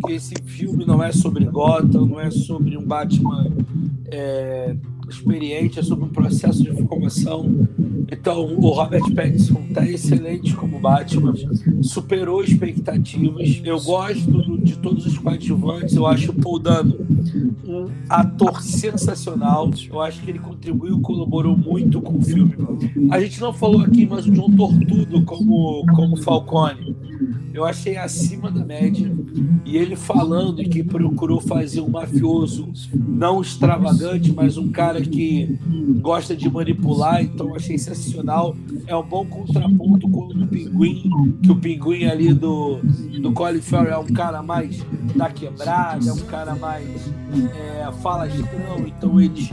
[0.06, 3.52] Que esse filme não é sobre Gotham, não é sobre um Batman
[4.08, 4.76] é,
[5.10, 7.68] experiente, é sobre um processo de formação.
[8.12, 11.34] Então, o Robert Pattinson está excelente como Batman,
[11.82, 13.62] superou expectativas.
[13.64, 16.96] Eu gosto do, de todos os coadjuvantes, eu acho o Paul Dano
[17.66, 19.70] um ator sensacional.
[19.90, 22.56] Eu acho que ele contribuiu, colaborou muito com o filme.
[23.10, 26.96] A gente não falou aqui, mas o John Tortudo como, como Falcone
[27.54, 29.12] eu achei acima da média.
[29.64, 35.58] E ele falando que procurou fazer um mafioso não extravagante, mas um cara que
[36.02, 38.56] gosta de manipular, então achei sensacional.
[38.88, 42.80] É um bom contraponto com o Pinguim, que o Pinguim ali do,
[43.22, 44.84] do Colin Farrell é um cara mais
[45.16, 47.12] da quebrada, é um cara mais
[47.56, 49.52] é, falastrão, então eles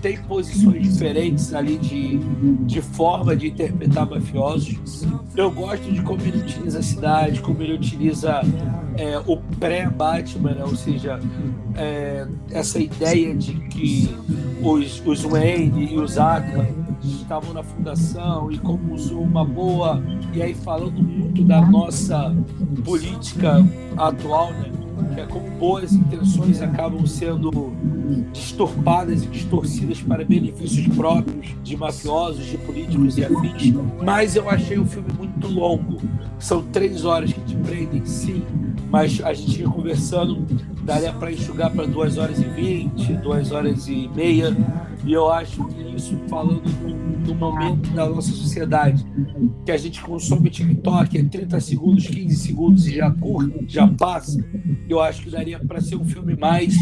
[0.00, 2.18] tem posições diferentes ali de,
[2.64, 5.06] de forma de interpretar mafiosos.
[5.36, 8.40] Eu gosto de como ele utiliza a cidade, como ele utiliza
[8.96, 10.64] é, o pré-Batman, né?
[10.64, 11.20] ou seja,
[11.76, 14.14] é, essa ideia de que
[14.62, 16.66] os, os Wayne e os Arkham
[17.02, 20.02] estavam na fundação e como usou uma boa.
[20.32, 22.34] E aí, falando muito da nossa
[22.84, 23.64] política
[23.96, 24.79] atual, né?
[25.04, 27.72] Que é como boas intenções acabam sendo
[28.32, 33.74] distorpadas e distorcidas para benefícios próprios de mafiosos, de políticos e afins.
[34.02, 35.98] Mas eu achei o filme muito longo.
[36.38, 38.42] São três horas que te prendem, sim,
[38.90, 40.44] mas a gente ia conversando,
[40.82, 44.54] daria para enxugar para duas horas e vinte, duas horas e meia.
[45.04, 49.04] E eu acho que isso, falando no, no momento da nossa sociedade,
[49.64, 54.44] que a gente consome TikTok é 30 segundos, 15 segundos e já curta, já passa,
[54.88, 56.74] eu acho que daria para ser um filme mais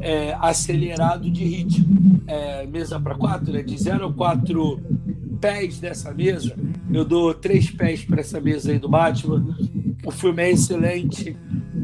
[0.00, 2.20] é, acelerado de ritmo.
[2.26, 3.62] É, mesa para quatro, né?
[3.62, 4.80] de 0 a 4
[5.40, 6.54] pés dessa mesa,
[6.92, 9.56] eu dou três pés para essa mesa aí do Batman.
[10.04, 11.36] O filme é excelente,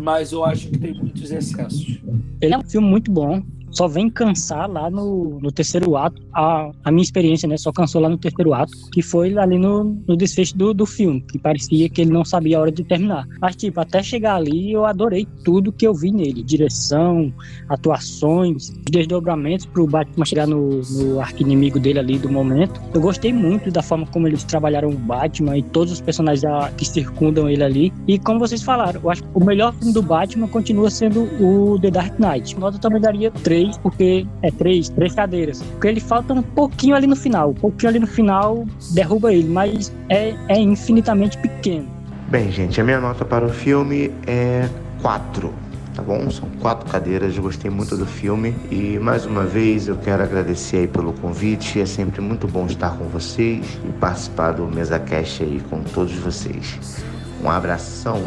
[0.07, 1.99] mas eu acho que tem muitos excessos.
[2.41, 3.43] Ele é um filme muito bom
[3.77, 6.23] só vem cansar lá no, no terceiro ato.
[6.33, 9.85] A, a minha experiência, né, só cansou lá no terceiro ato, que foi ali no,
[10.09, 13.27] no desfecho do, do filme, que parecia que ele não sabia a hora de terminar.
[13.41, 17.33] Mas, tipo, até chegar ali, eu adorei tudo que eu vi nele: direção,
[17.69, 22.81] atuações, desdobramentos pro Batman chegar no, no arco inimigo dele ali do momento.
[22.95, 26.47] Eu gostei muito da forma como eles trabalharam o Batman e todos os personagens
[26.77, 27.93] que circundam ele ali.
[28.09, 31.79] E como vocês falaram, eu acho que o melhor filme do Batman continua sendo o
[31.79, 32.59] The Dark Knight.
[32.59, 35.63] Nota também daria três três, porque é três, três cadeiras.
[35.63, 37.51] Porque ele falta um pouquinho ali no final.
[37.51, 41.89] Um pouquinho ali no final derruba ele, mas é, é infinitamente pequeno.
[42.29, 44.69] Bem, gente, a minha nota para o filme é
[45.01, 45.53] quatro
[45.95, 46.31] tá bom?
[46.31, 50.87] São quatro cadeiras, gostei muito do filme e mais uma vez eu quero agradecer aí
[50.87, 55.59] pelo convite, é sempre muito bom estar com vocês e participar do Mesa Cash aí
[55.71, 57.03] com todos vocês.
[57.43, 58.23] Um abração.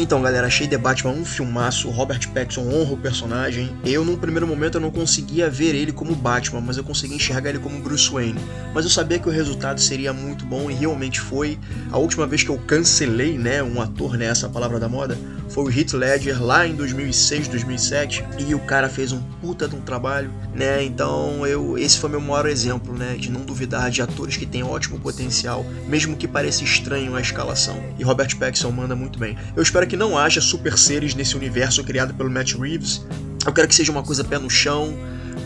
[0.00, 1.90] Então, galera, achei The Batman um filmaço.
[1.90, 3.76] Robert Pattinson honra o personagem.
[3.84, 7.50] Eu, num primeiro momento, eu não conseguia ver ele como Batman, mas eu consegui enxergar
[7.50, 8.38] ele como Bruce Wayne.
[8.72, 11.58] Mas eu sabia que o resultado seria muito bom e realmente foi.
[11.90, 15.18] A última vez que eu cancelei, né, um ator, né, essa palavra da moda,
[15.48, 19.74] foi o Heath Ledger lá em 2006, 2007, e o cara fez um puta de
[19.74, 20.84] um trabalho, né?
[20.84, 24.62] Então, eu esse foi meu maior exemplo, né, de não duvidar de atores que têm
[24.62, 27.82] ótimo potencial, mesmo que pareça estranho a escalação.
[27.98, 29.36] E Robert Pattinson manda muito bem.
[29.56, 33.04] Eu espero que não haja super seres nesse universo criado pelo Matt Reeves.
[33.44, 34.94] Eu quero que seja uma coisa pé no chão,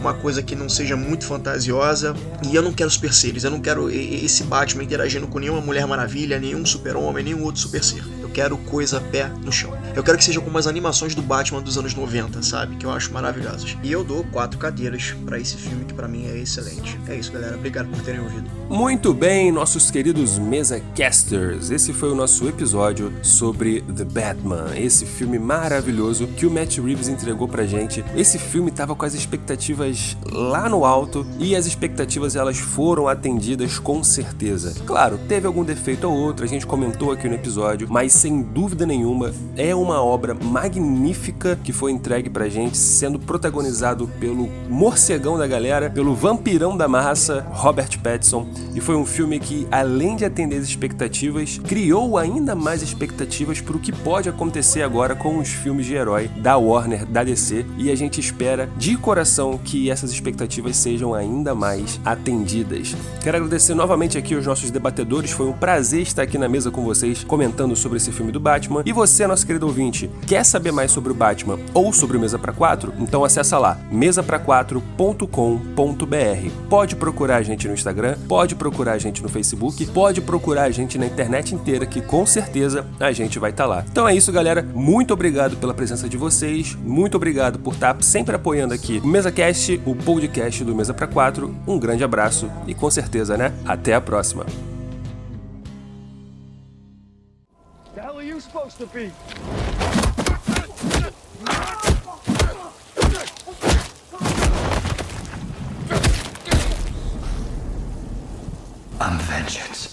[0.00, 2.14] uma coisa que não seja muito fantasiosa.
[2.50, 5.86] E eu não quero super seres, eu não quero esse Batman interagindo com nenhuma Mulher
[5.86, 9.70] Maravilha, nenhum super-homem, nenhum outro super ser quero coisa pé no chão.
[9.94, 12.76] Eu quero que seja como as animações do Batman dos anos 90, sabe?
[12.76, 13.76] Que eu acho maravilhosas.
[13.82, 16.98] E eu dou quatro cadeiras para esse filme que para mim é excelente.
[17.08, 17.56] É isso, galera.
[17.56, 18.50] Obrigado por terem ouvido.
[18.70, 21.70] Muito bem, nossos queridos mesa casters.
[21.70, 27.08] Esse foi o nosso episódio sobre The Batman, esse filme maravilhoso que o Matt Reeves
[27.08, 28.02] entregou pra gente.
[28.16, 33.78] Esse filme tava com as expectativas lá no alto e as expectativas elas foram atendidas
[33.78, 34.74] com certeza.
[34.86, 38.86] Claro, teve algum defeito ou outro, a gente comentou aqui no episódio, mas sem dúvida
[38.86, 45.46] nenhuma, é uma obra magnífica que foi entregue pra gente, sendo protagonizado pelo morcegão da
[45.46, 48.46] galera, pelo vampirão da massa, Robert Pattinson.
[48.74, 53.76] E foi um filme que, além de atender as expectativas, criou ainda mais expectativas para
[53.76, 57.66] o que pode acontecer agora com os filmes de herói da Warner, da DC.
[57.76, 62.94] E a gente espera de coração que essas expectativas sejam ainda mais atendidas.
[63.22, 66.84] Quero agradecer novamente aqui aos nossos debatedores, foi um prazer estar aqui na mesa com
[66.84, 68.82] vocês comentando sobre esse filme do Batman.
[68.84, 72.38] E você, nosso querido ouvinte quer saber mais sobre o Batman ou sobre o Mesa
[72.38, 76.68] para 4, então acessa lá mesapraquatro.com.br.
[76.68, 80.70] Pode procurar a gente no Instagram, pode procurar a gente no Facebook, pode procurar a
[80.70, 83.84] gente na internet inteira que com certeza a gente vai estar tá lá.
[83.90, 84.62] Então é isso, galera.
[84.74, 86.76] Muito obrigado pela presença de vocês.
[86.84, 91.06] Muito obrigado por estar tá sempre apoiando aqui o MesaCast, o podcast do Mesa para
[91.06, 91.54] 4.
[91.66, 93.52] Um grande abraço e com certeza, né?
[93.64, 94.44] Até a próxima.
[109.00, 109.91] I'm vengeance.